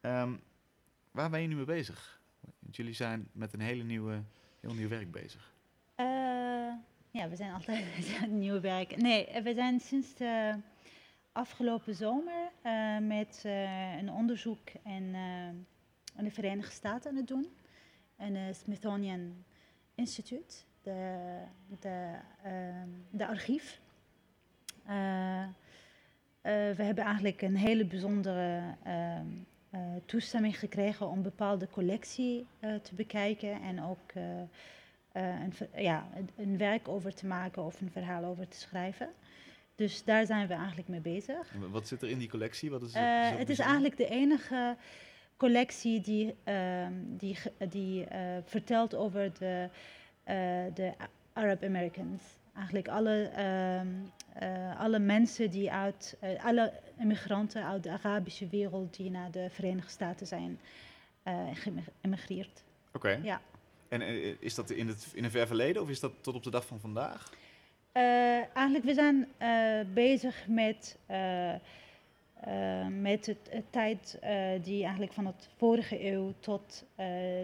[0.02, 0.34] Ehm,
[1.12, 2.22] waar ben je nu mee bezig?
[2.60, 4.24] Want jullie zijn met een hele nieuwe,
[4.60, 5.51] heel nieuw werk bezig.
[7.14, 7.86] Ja, we zijn altijd
[8.30, 8.98] nieuw werk.
[8.98, 10.56] Nee, eh, we zijn sinds de
[11.32, 15.16] afgelopen zomer eh, met eh, een onderzoek in,
[16.18, 17.48] de Verenigde Staten aan het doen.
[18.16, 19.44] En het Smithsonian
[19.96, 21.40] Institute, de,
[21.80, 23.82] de, ehm, de archief.
[26.42, 29.28] We hebben eigenlijk een hele bijzondere ehm,
[29.70, 34.14] eh, toestemming gekregen om bepaalde collectie te bekijken en ook
[35.12, 39.10] een, ver- ja, een, een werk over te maken of een verhaal over te schrijven.
[39.76, 41.54] Dus daar zijn we eigenlijk mee bezig.
[41.70, 42.70] Wat zit er in die collectie?
[42.70, 44.76] Wat is, Eh, zo het is eigenlijk de enige
[45.38, 47.38] collectie die, ehm, die,
[47.70, 49.70] die eh, vertelt over de,
[50.24, 50.36] eh,
[50.74, 50.92] de
[51.34, 52.24] Arab Americans.
[52.56, 53.88] Eigenlijk alle, ehm,
[54.34, 59.48] eh, alle mensen die uit, eh, alle immigranten uit de Arabische wereld die naar de
[59.50, 60.60] Verenigde Staten zijn
[61.24, 62.64] eh, geëmigreerd.
[62.94, 63.20] Oké.
[63.24, 63.42] Ja.
[63.92, 66.44] En eh, is dat in het in een ver verleden of is dat tot op
[66.44, 67.32] de dag van vandaag?
[67.92, 71.54] Eh, eigenlijk, we zijn eh, bezig met, eh,
[72.88, 74.20] met het, het tijd
[74.62, 76.86] die eigenlijk van het vorige eeuw tot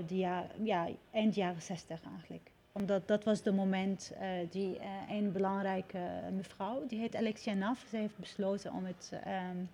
[0.07, 2.51] jaar, ja, eind jaren 60 eigenlijk.
[2.71, 5.99] Omdat dat was de moment uh, die uh, een belangrijke
[6.31, 9.69] mevrouw, die heet Alexia Naf, ze heeft besloten om het, um,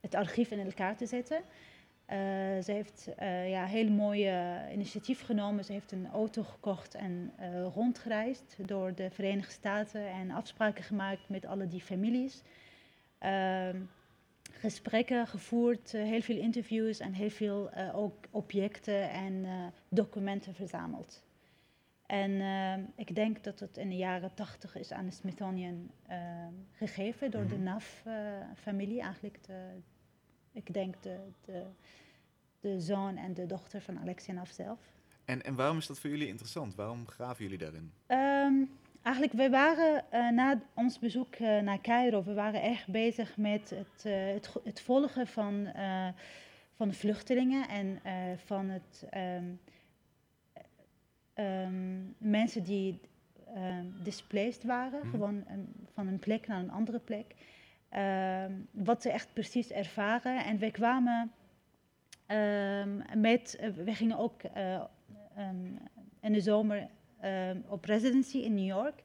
[0.00, 1.42] het archief in elkaar te zetten.
[2.12, 2.16] Uh,
[2.62, 5.64] ze heeft uh, ja, een heel mooie initiatief genomen.
[5.64, 11.28] Ze heeft een auto gekocht en uh, rondgereisd door de Verenigde Staten en afspraken gemaakt
[11.28, 12.42] met alle die families.
[13.18, 13.76] Ehm,
[14.52, 19.46] gesprekken gevoerd, heel veel interviews en heel veel ook objecten en
[19.88, 21.24] documenten verzameld.
[22.06, 22.40] En
[22.96, 26.16] ik denk dat het in de jaren tachtig is aan de Smithsonian uh,
[26.72, 29.00] gegeven door de NAF-familie.
[29.00, 29.80] Eigenlijk, de,
[30.56, 31.62] ik denk de, de,
[32.60, 34.78] de, zoon en de dochter van Alexia NAF zelf.
[35.24, 36.74] En, en waarom is dat voor jullie interessant?
[36.74, 37.92] Waarom graven jullie daarin?
[38.06, 38.70] Um,
[39.06, 43.70] Eigenlijk, we waren uh, na ons bezoek uh, naar Cairo, we waren echt bezig met
[43.70, 45.68] het, uh, het, het, volgen van,
[46.76, 48.00] van de vluchtelingen en
[48.44, 49.60] van het, um,
[51.34, 53.00] um, mensen die
[54.02, 55.10] displaced waren, mm.
[55.10, 55.44] gewoon
[55.92, 57.34] van een plek naar een andere plek.
[58.70, 60.44] Wat ze echt precies ervaren.
[60.44, 61.32] En we kwamen
[63.14, 64.42] met, we gingen ook
[66.20, 66.88] in de zomer
[67.68, 69.02] op residency in New York.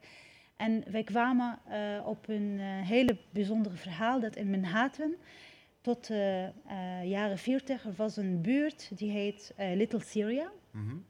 [0.56, 5.14] En wij kwamen uh, op een hele bijzondere verhaal dat in Manhattan
[5.80, 6.50] tot de
[7.04, 10.50] jaren 40 er was een buurt die heet Little Syria.
[10.70, 11.04] Mm -hmm.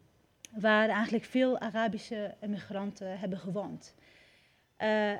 [0.61, 3.95] Waar eigenlijk veel Arabische immigranten hebben gewoond.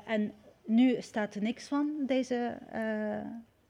[0.05, 0.33] en
[0.65, 2.57] nu staat er niks van deze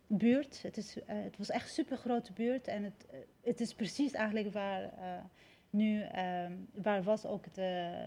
[0.08, 0.62] buurt.
[0.62, 3.06] Het, is, het was echt een super grote buurt en het,
[3.44, 4.92] het is precies eigenlijk waar
[5.70, 8.00] nu, um, waar was ook de,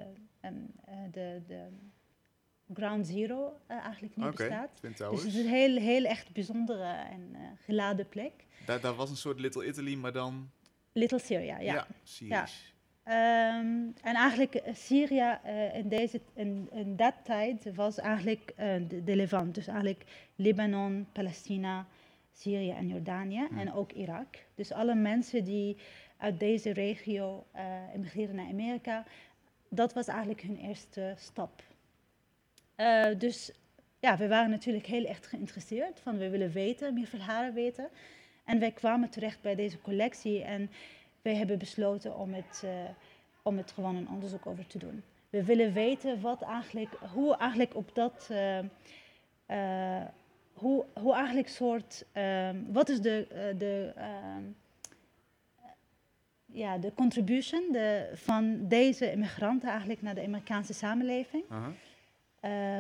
[0.44, 1.66] um, uh, de, de
[2.74, 4.70] Ground Zero eigenlijk nu okay, bestaat.
[4.74, 8.32] Twin Dus het is een heel, heel echt bijzondere en geladen plek.
[8.66, 10.50] Daar, daar, was een soort Little Italy, maar dan...
[10.92, 11.72] Little Syria, ja.
[11.72, 12.68] Ja, Syrisch.
[12.68, 12.74] Ja.
[13.08, 15.38] Um, en eigenlijk Syrië
[15.74, 18.52] in, deze, in, in dat tijd was eigenlijk
[18.88, 19.54] de, de Levant.
[19.54, 20.04] Dus eigenlijk
[20.36, 21.86] Libanon, Palestina,
[22.32, 23.48] Syrië en Jordanië.
[23.58, 24.36] En ook Irak.
[24.54, 25.76] Dus alle mensen die
[26.16, 27.62] uit deze regio uh,
[27.94, 29.04] emigreren naar Amerika.
[29.68, 31.62] Dat was eigenlijk hun eerste stap.
[32.74, 33.52] Eh, dus
[33.98, 36.00] ja, we waren natuurlijk heel echt geïnteresseerd.
[36.00, 37.88] Van we willen weten, meer verhalen weten.
[38.44, 40.70] En wij kwamen terecht bij deze collectie en
[41.26, 42.70] wij hebben besloten om het, eh,
[43.42, 45.02] om het gewoon een onderzoek over te doen.
[45.30, 48.58] We willen weten wat eigenlijk, hoe eigenlijk op dat, eh,
[49.46, 50.06] eh,
[50.52, 52.04] hoe, hoe eigenlijk soort,
[52.72, 53.26] wat is de,
[53.58, 53.92] de,
[56.46, 61.44] ja, de contribution de, van deze immigranten eigenlijk naar de Amerikaanse samenleving.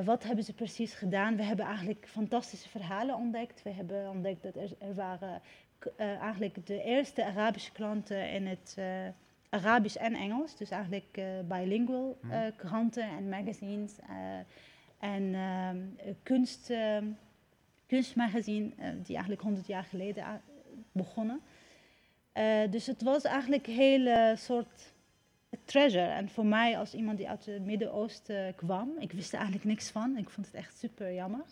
[0.04, 1.36] Wat hebben ze precies gedaan?
[1.36, 3.62] We hebben eigenlijk fantastische verhalen ontdekt.
[3.62, 5.40] We hebben ontdekt dat er, er waren
[5.96, 8.84] eh, eigenlijk de eerste Arabische klanten in het eh,
[9.48, 10.56] Arabisch en Engels.
[10.56, 12.50] Dus eigenlijk eh, bilingual Mhm.
[12.56, 13.92] kranten en magazines.
[14.98, 17.04] en ehm, eh, kunst, ehm,
[17.86, 18.70] kunstmagazine,
[19.02, 20.40] die eigenlijk 100 jaar geleden
[20.92, 21.40] begonnen.
[22.70, 24.94] Dus het was eigenlijk een hele soort
[25.64, 26.04] treasure.
[26.06, 29.90] En voor mij als iemand die uit het Midden-Oosten kwam, ik wist er eigenlijk niks
[29.90, 30.16] van.
[30.16, 31.44] Ik vond het echt super jammer.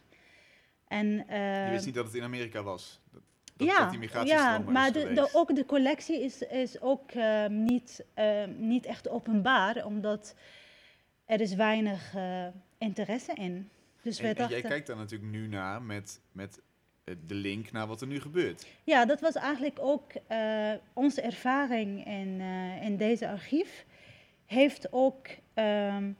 [0.89, 1.07] En,
[1.64, 3.01] Je wist niet dat het in Amerika was.
[3.57, 7.11] Dat, ja, dat die migratiestroom ja, maar de, de, ook de collectie is, is ook
[7.11, 10.35] ehm, niet, ehm, niet echt openbaar, omdat
[11.25, 12.47] er is weinig eh,
[12.79, 13.71] interesse in.
[14.03, 16.61] Dus En, wij en jij dachten, kijkt daar natuurlijk nu naar met, met
[17.05, 18.67] eh, de link naar wat er nu gebeurt.
[18.85, 22.41] ja, dat was eigenlijk ook eh, onze ervaring in,
[22.83, 23.85] in deze archief.
[24.47, 26.13] Heeft ook, ehm,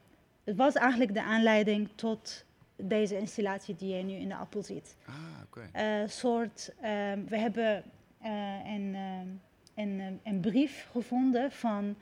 [0.45, 2.45] het was eigenlijk de aanleiding tot
[2.77, 4.97] deze installatie die je nu in de appel ziet.
[5.07, 5.15] Ah,
[5.45, 5.69] oké.
[5.73, 6.73] eh, soort.
[6.81, 7.85] ehm, we hebben
[8.21, 9.29] eh, een, ehm,
[9.75, 11.97] een, een brief gevonden van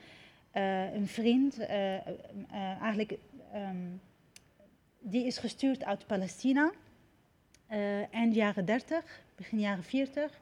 [0.50, 2.00] eh, een vriend, eh, eh,
[2.50, 3.18] eh, eigenlijk.
[3.52, 3.76] ehm,
[5.04, 6.72] die is gestuurd uit Palestina,
[7.66, 10.40] eh, eind jaren 30, begin jaren 40.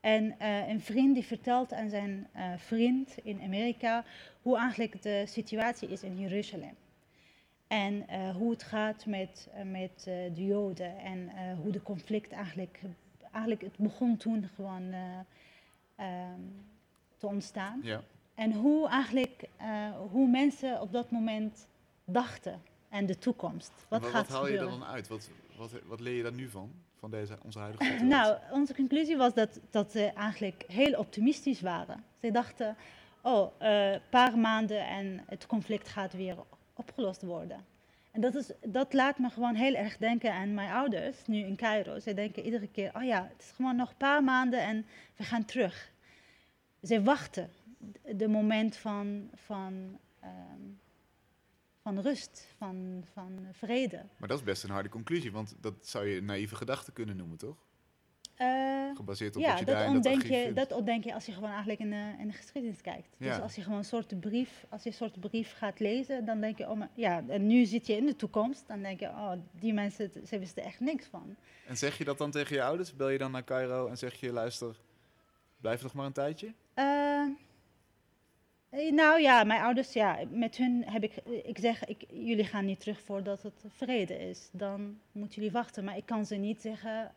[0.00, 4.04] En eh, een vriend die vertelt aan zijn eh, vriend in Amerika
[4.42, 6.74] hoe eigenlijk de situatie is in Jeruzalem.
[7.70, 11.30] En eh, hoe het gaat met, eh, met eh, de Joden en
[11.62, 12.80] hoe de conflict eigenlijk,
[13.32, 15.18] eigenlijk, het begon toen gewoon eh,
[15.96, 16.40] ehm,
[17.16, 17.80] te ontstaan.
[17.82, 18.02] Ja.
[18.34, 19.48] En hoe eigenlijk,
[20.10, 21.68] hoe mensen op dat moment
[22.04, 23.72] dachten en de toekomst.
[23.88, 25.08] Wat, gaat wat haal je er dan uit?
[25.08, 26.70] Wat, wat, wat leer je daar nu van?
[26.98, 28.08] Van deze, onze huidige situatie?
[28.08, 32.04] Nou, onze conclusie was dat, dat ze eigenlijk heel optimistisch waren.
[32.20, 32.76] Ze dachten,
[33.22, 36.36] oh, een paar maanden en het conflict gaat weer
[36.80, 37.64] opgelost worden.
[38.10, 41.56] En dat, is, dat laat me gewoon heel erg denken aan mijn ouders, nu in
[41.56, 41.98] Cairo.
[41.98, 45.24] Ze denken iedere keer, oh ja, het is gewoon nog een paar maanden en we
[45.24, 45.92] gaan terug.
[46.82, 47.50] Ze wachten
[48.16, 50.60] de moment van, van, ehm,
[51.82, 54.02] van rust, van, van vrede.
[54.16, 57.38] Maar dat is best een harde conclusie, want dat zou je naïeve gedachte kunnen noemen,
[57.38, 57.56] toch?
[58.40, 60.56] Eh, Gebaseerd op ja, wat je daar dat in dat ontdenk, je, vindt.
[60.56, 63.08] dat ontdenk je als je gewoon eigenlijk in de, in de geschiedenis kijkt.
[63.16, 63.28] Ja.
[63.32, 66.40] Dus als je gewoon een soort brief, als je een soort brief gaat lezen, dan
[66.40, 69.06] denk je, oh, maar, ja, en nu zit je in de toekomst, dan denk je,
[69.06, 71.36] oh, die mensen, ze wisten echt niks van.
[71.66, 72.96] En zeg je dat dan tegen je ouders?
[72.96, 74.76] Bel je dan naar Cairo en zeg je, luister,
[75.60, 76.54] blijf nog maar een tijdje?
[76.74, 77.26] Eh,
[78.68, 82.64] eh, nou ja, mijn ouders, ja, met hun heb ik, ik zeg, ik, jullie gaan
[82.64, 84.48] niet terug voordat het vrede is.
[84.52, 85.84] Dan moeten jullie wachten.
[85.84, 87.12] Maar ik kan ze niet zeggen,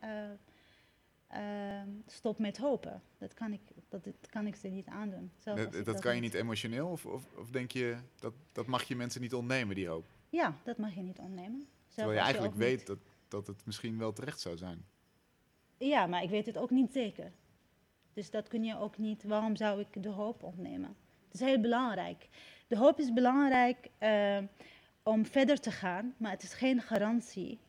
[1.34, 3.02] eh, stop met hopen.
[3.18, 5.32] Dat kan ik, dat, dat kan ik ze niet aandoen.
[5.38, 6.88] Zelfs dat dat kan je niet emotioneel?
[6.88, 10.06] Of, of, of denk je, dat, dat mag je mensen niet ontnemen, die hoop?
[10.30, 11.60] Ja, dat mag je niet ontnemen.
[11.60, 14.86] Zelfs Terwijl je eigenlijk weet niet- dat, dat het misschien wel terecht zou zijn.
[15.78, 17.32] Ja, maar ik weet het ook niet zeker.
[18.14, 19.24] Dus dat kun je ook niet.
[19.24, 20.96] Waarom zou ik de hoop ontnemen?
[21.26, 22.30] Het is heel belangrijk.
[22.68, 24.38] De hoop is belangrijk eh,
[25.04, 27.60] om verder te gaan, maar het is geen garantie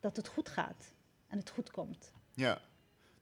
[0.00, 0.94] dat het goed gaat
[1.28, 2.12] en het goed komt.
[2.34, 2.60] Ja,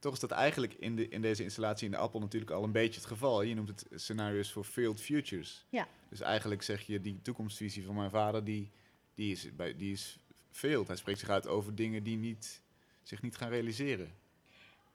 [0.03, 2.72] toch is dat eigenlijk in, de, in deze installatie in de appel natuurlijk al een
[2.72, 3.42] beetje het geval.
[3.42, 5.66] Je noemt het scenario's voor failed futures.
[5.68, 5.88] Ja.
[6.09, 8.70] Dus eigenlijk zeg je, die toekomstvisie van mijn vader, die,
[9.14, 10.18] die, is, bij, die is
[10.50, 10.86] failed.
[10.86, 12.62] Hij spreekt zich uit over dingen die niet,
[13.03, 14.12] zich niet gaan realiseren.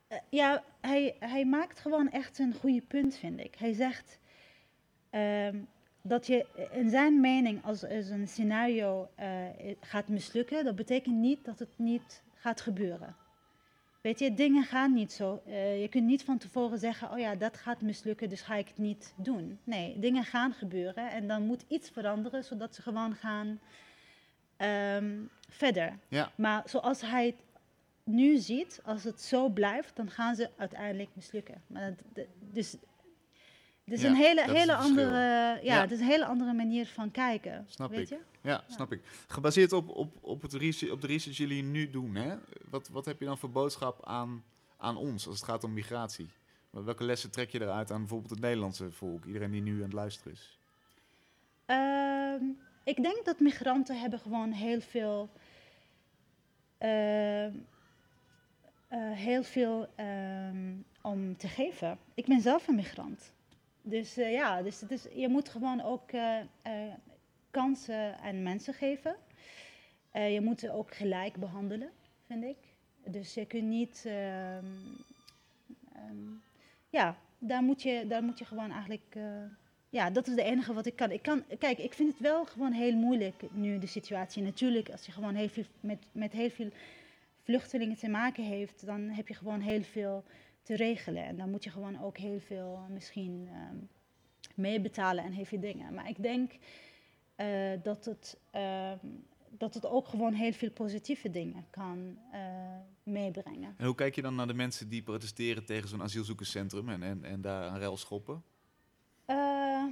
[0.08, 3.56] Eh, ja, hij, hij maakt gewoon echt een goede punt, vind ik.
[3.56, 4.20] Hij zegt
[5.10, 5.60] ehm,
[6.02, 9.46] dat je in zijn mening, als, als een scenario eh,
[9.82, 13.16] gaat mislukken, dat betekent niet dat het niet gaat gebeuren.
[14.08, 15.42] Weet je, dingen gaan niet zo.
[15.46, 18.68] Eh, je kunt niet van tevoren zeggen, oh ja, dat gaat mislukken, dus ga ik
[18.68, 19.60] het niet doen.
[19.64, 23.60] Nee, dingen gaan gebeuren en dan moet iets veranderen, zodat ze gewoon gaan
[24.58, 25.16] ehm,
[25.50, 25.98] verder.
[26.08, 26.32] Ja.
[26.36, 27.44] Maar zoals hij het
[28.04, 31.62] nu ziet, als het zo blijft, dan gaan ze uiteindelijk mislukken.
[31.68, 32.78] Maar dat, dat-
[33.88, 35.82] dus het is Ja, een hele, hele andere, ja, Ja.
[35.82, 37.66] het is een hele andere manier van kijken.
[37.70, 38.08] Snap weet ik.
[38.10, 38.20] je?
[38.42, 39.02] Ja, snap ik.
[39.28, 42.36] Gebaseerd op, op, op, het research, op de research die jullie nu doen, hè?
[42.70, 44.44] Wat, wat heb je dan voor boodschap aan,
[44.78, 46.28] aan ons als het gaat om migratie?
[46.70, 49.26] Wel- Welke lessen trek je eruit aan bijvoorbeeld het Nederlandse volk?
[49.26, 50.60] Iedereen die nu aan het luisteren is.
[51.66, 52.44] Ehm,
[52.84, 55.30] ik denk dat migranten hebben gewoon heel veel
[56.78, 57.52] eh, eh,
[59.12, 61.98] heel veel ehm, om te geven.
[62.14, 63.32] Ik ben zelf een migrant.
[63.90, 66.94] Dus eh, ja, dus je moet gewoon ook eh, eh,
[67.52, 69.16] kansen aan mensen geven.
[70.12, 71.90] Je moet ze ook gelijk behandelen,
[72.26, 72.58] vind ik.
[73.06, 74.04] Dus je kunt niet.
[74.06, 74.66] ehm,
[75.94, 76.30] ehm,
[76.90, 79.16] ja, daar moet, je, daar moet je gewoon eigenlijk.
[79.90, 81.12] ja, dat is het enige wat ik kan.
[81.12, 81.44] ik kan.
[81.60, 84.44] Kijk, ik vind het wel gewoon heel moeilijk nu, de situatie.
[84.44, 86.70] Natuurlijk, als je gewoon heel veel, met, met heel veel
[87.44, 90.24] vluchtelingen te maken heeft, dan heb je gewoon heel veel
[90.68, 91.24] te regelen.
[91.24, 93.76] En dan moet je gewoon ook heel veel misschien ehm,
[94.56, 95.94] meebetalen en heel veel dingen.
[95.94, 96.52] Maar ik denk
[97.36, 98.98] eh, dat, het, ehm,
[99.50, 102.42] dat het ook gewoon heel veel positieve dingen kan eh,
[103.04, 103.76] meebrengen.
[103.78, 107.24] En hoe kijk je dan naar de mensen die protesteren tegen zo'n asielzoekerscentrum en, en,
[107.24, 108.44] en daar aan rel schoppen?
[109.26, 109.84] Eh,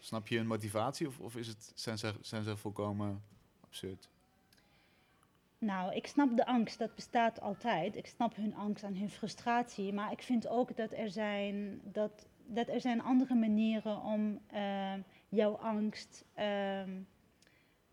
[0.00, 3.22] Snap je hun motivatie of, of is het, zijn, ze, zijn ze volkomen
[3.60, 4.08] absurd?
[5.62, 7.96] Nou, ik snap de angst, dat bestaat altijd.
[7.96, 9.92] Ik snap hun angst en hun frustratie.
[9.92, 15.00] Maar ik vind ook dat er zijn, dat, dat er zijn andere manieren om ehm,
[15.28, 16.90] jouw angst, ehm,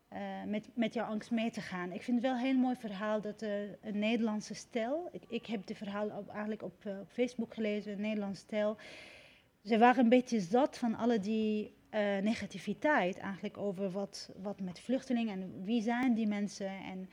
[0.07, 1.91] eh, met, met jouw angst mee te gaan.
[1.91, 5.45] Ik vind het wel een heel mooi verhaal dat er een Nederlandse stel, ik, ik
[5.45, 8.77] heb het verhaal eigenlijk op, eh, op Facebook gelezen, een Nederlandse stel.
[9.63, 14.79] Ze waren een beetje zat van alle die eh, negativiteit eigenlijk over wat, wat met
[14.79, 17.09] vluchtelingen en wie zijn die mensen en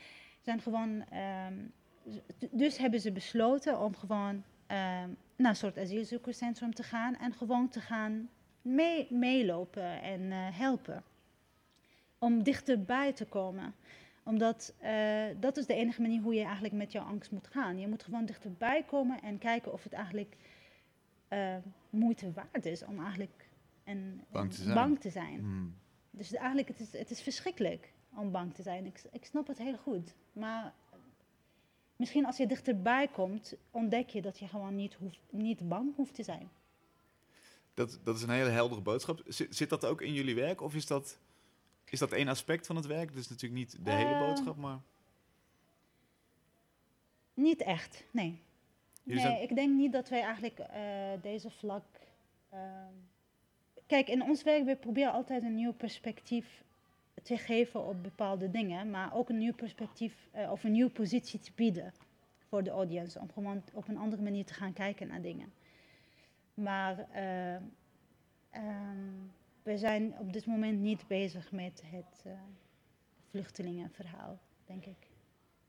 [0.47, 1.55] zijn gewoon, ehm,
[2.51, 7.69] dus hebben ze besloten om gewoon ehm, naar een soort asielzoekerscentrum te gaan en gewoon
[7.69, 8.29] te gaan
[8.63, 11.03] mee, meelopen en eh, helpen.
[12.19, 13.75] Om dichterbij te komen.
[14.25, 17.79] Omdat eh, dat is de enige manier hoe je eigenlijk met jouw angst moet gaan.
[17.79, 20.37] Je moet gewoon dichterbij komen en kijken of het eigenlijk
[21.29, 21.57] eh,
[21.91, 23.49] moeite waard is om eigenlijk
[23.85, 24.75] een, Bang te een- zijn.
[24.75, 25.39] bang te zijn.
[25.39, 25.75] Hmm.
[26.11, 28.87] Dus eigenlijk, het is, het is verschrikkelijk om bang te zijn.
[28.87, 30.15] Ik, ik snap het heel goed.
[30.33, 30.75] Maar
[31.97, 36.15] misschien als je dichterbij komt, ontdek je dat je gewoon niet, hoeft, niet bang hoeft
[36.15, 36.49] te zijn.
[37.75, 39.23] Dat, dat is een hele heldere boodschap.
[39.27, 41.19] Zit, zit dat ook in jullie werk of is dat,
[41.85, 43.13] is dat één aspect van het werk?
[43.13, 44.79] Dus natuurlijk niet de hele Eh, boodschap, maar...
[47.35, 48.43] Niet echt, nee.
[49.03, 50.83] Jullie nee, zijn- ik denk niet dat wij eigenlijk eh,
[51.23, 51.85] deze vlak.
[52.51, 52.93] ehm,
[53.87, 56.63] Kijk, in ons werk, we proberen altijd een nieuw perspectief
[57.23, 61.41] te geven op bepaalde dingen, maar ook een nieuw perspectief eh, of een nieuwe positie
[61.41, 61.93] te bieden
[62.49, 65.53] voor de audience, om gewoon op een andere manier te gaan kijken naar dingen.
[66.55, 67.55] Maar eh,
[68.51, 69.13] ehm,
[69.63, 72.33] we zijn op dit moment niet bezig met het eh,
[73.31, 75.09] vluchtelingenverhaal, denk ik.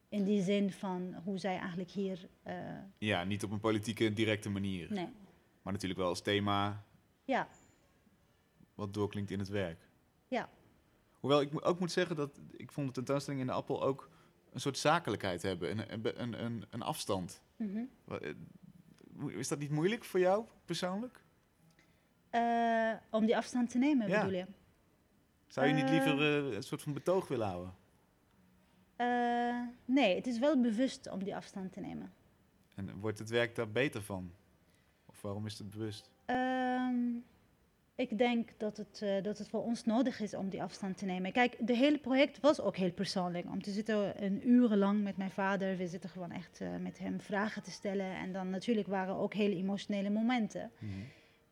[0.10, 2.28] In die zin van hoe zij eigenlijk hier.
[2.98, 4.94] Ja, niet op een politieke directe manier.
[4.94, 5.08] nee.
[5.62, 6.84] Maar natuurlijk wel als thema
[7.26, 7.48] Ja,
[8.76, 9.80] wat doorklinkt in het werk.
[10.28, 10.50] Ja.
[11.20, 14.10] Hoewel ik ook moet zeggen dat ik vond de tentoonstelling in de Appel ook
[14.54, 15.70] een soort zakelijkheid hebben.
[15.72, 17.42] Een, een, een, een, afstand.
[17.56, 17.84] mhm.
[18.08, 21.24] Eh, Is dat niet moeilijk voor jou persoonlijk?
[22.30, 24.20] Eh, om die afstand te nemen, Ja.
[24.20, 24.46] bedoel je?
[25.48, 27.74] Zou je niet liever eh, een soort van betoog willen houden?
[29.86, 32.14] Nee, het is wel bewust om die afstand te nemen.
[32.76, 34.32] En wordt het werk daar beter van?
[35.06, 36.12] Of waarom is het bewust?
[36.26, 36.96] Ehm,
[37.98, 41.06] ik denk dat het, eh, dat het voor ons nodig is om die afstand te
[41.06, 41.32] nemen.
[41.32, 43.46] Kijk, het hele project was ook heel persoonlijk.
[43.46, 45.78] Om te zitten een uren lang met mijn vader.
[45.78, 48.16] We zitten gewoon echt eh, met hem vragen te stellen.
[48.16, 50.72] En dan natuurlijk waren ook hele emotionele momenten.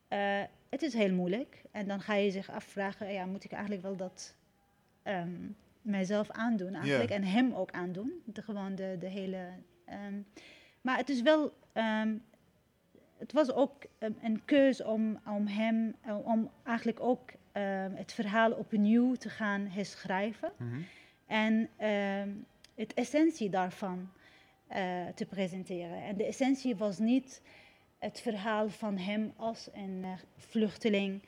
[0.07, 1.61] Eh, het is heel moeilijk.
[1.71, 4.35] En dan ga je zich afvragen, ja, moet ik eigenlijk wel dat
[5.03, 5.49] ehm,
[5.81, 7.09] mijzelf aandoen eigenlijk.
[7.09, 8.21] En hem ook aandoen.
[8.25, 9.47] De, gewoon de, de hele...
[9.85, 10.21] ehm,
[10.81, 11.53] maar het is wel...
[11.73, 12.17] ehm,
[13.17, 18.13] het was ook een, een keus om, om hem, eh, om eigenlijk ook ehm, het
[18.13, 20.51] verhaal opnieuw te gaan herschrijven.
[20.57, 20.81] Mhm.
[21.25, 22.29] En ehm,
[22.75, 24.09] het essentie daarvan
[24.67, 26.03] eh, te presenteren.
[26.03, 27.41] En de essentie was niet
[27.99, 31.21] het verhaal van hem als een eh, vluchteling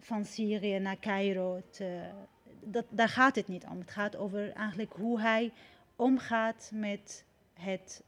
[0.00, 1.60] van Syrië naar Cairo.
[1.70, 2.00] Te,
[2.60, 3.78] dat, daar gaat het niet om.
[3.78, 5.52] Het gaat over eigenlijk hoe hij
[5.96, 8.02] omgaat met het,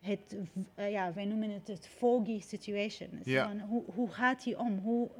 [0.00, 0.36] het
[0.74, 3.20] eh, ja, wij noemen het het foggy situation.
[3.22, 3.42] Ja.
[3.42, 4.78] gewoon, hoe, hoe gaat hij om?
[4.78, 5.10] Hoe,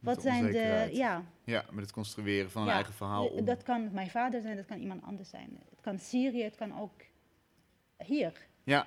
[0.00, 3.26] wat de zijn de, ja, Ja, met het construeren van een eigen verhaal.
[3.26, 3.44] Om.
[3.44, 5.58] Dat kan mijn vader zijn, dat kan iemand anders zijn.
[5.70, 7.02] Het kan Syrië, het kan ook
[7.98, 8.46] hier.
[8.64, 8.86] Ja.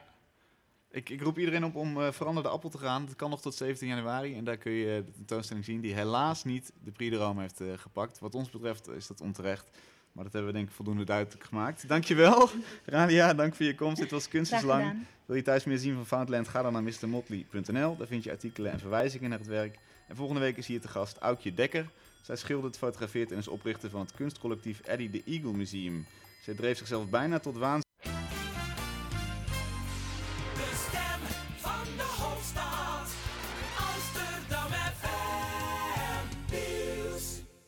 [0.92, 3.06] Ik, ik roep iedereen op om eh verander de appel te gaan.
[3.06, 4.36] Dat kan nog tot 17 januari.
[4.36, 7.62] En daar kun je de tentoonstelling zien die helaas niet de Prix de Rome heeft
[7.62, 8.20] eh, gepakt.
[8.20, 9.78] Wat ons betreft is dat onterecht.
[10.18, 11.88] Maar dat hebben we denk ik voldoende duidelijk gemaakt.
[11.88, 12.50] Dankjewel,
[12.86, 13.34] Radia.
[13.34, 14.02] Dank voor je komst.
[14.02, 14.88] Dit was Kunst is Graag Lang.
[14.88, 15.08] gedaan.
[15.26, 16.48] Wil je thuis meer zien van Foundland?
[16.48, 17.98] Ga dan naar mrmotley.nl.
[17.98, 19.78] Daar vind je artikelen en verwijzingen naar het werk.
[20.08, 21.90] En volgende week is hier te gast Aukje Dekker.
[22.22, 26.06] Zij schildert, fotografeert en is oprichter van het kunstcollectief Eddie the Eagle Museum.
[26.42, 27.87] Zij dreef zichzelf bijna tot waanzin.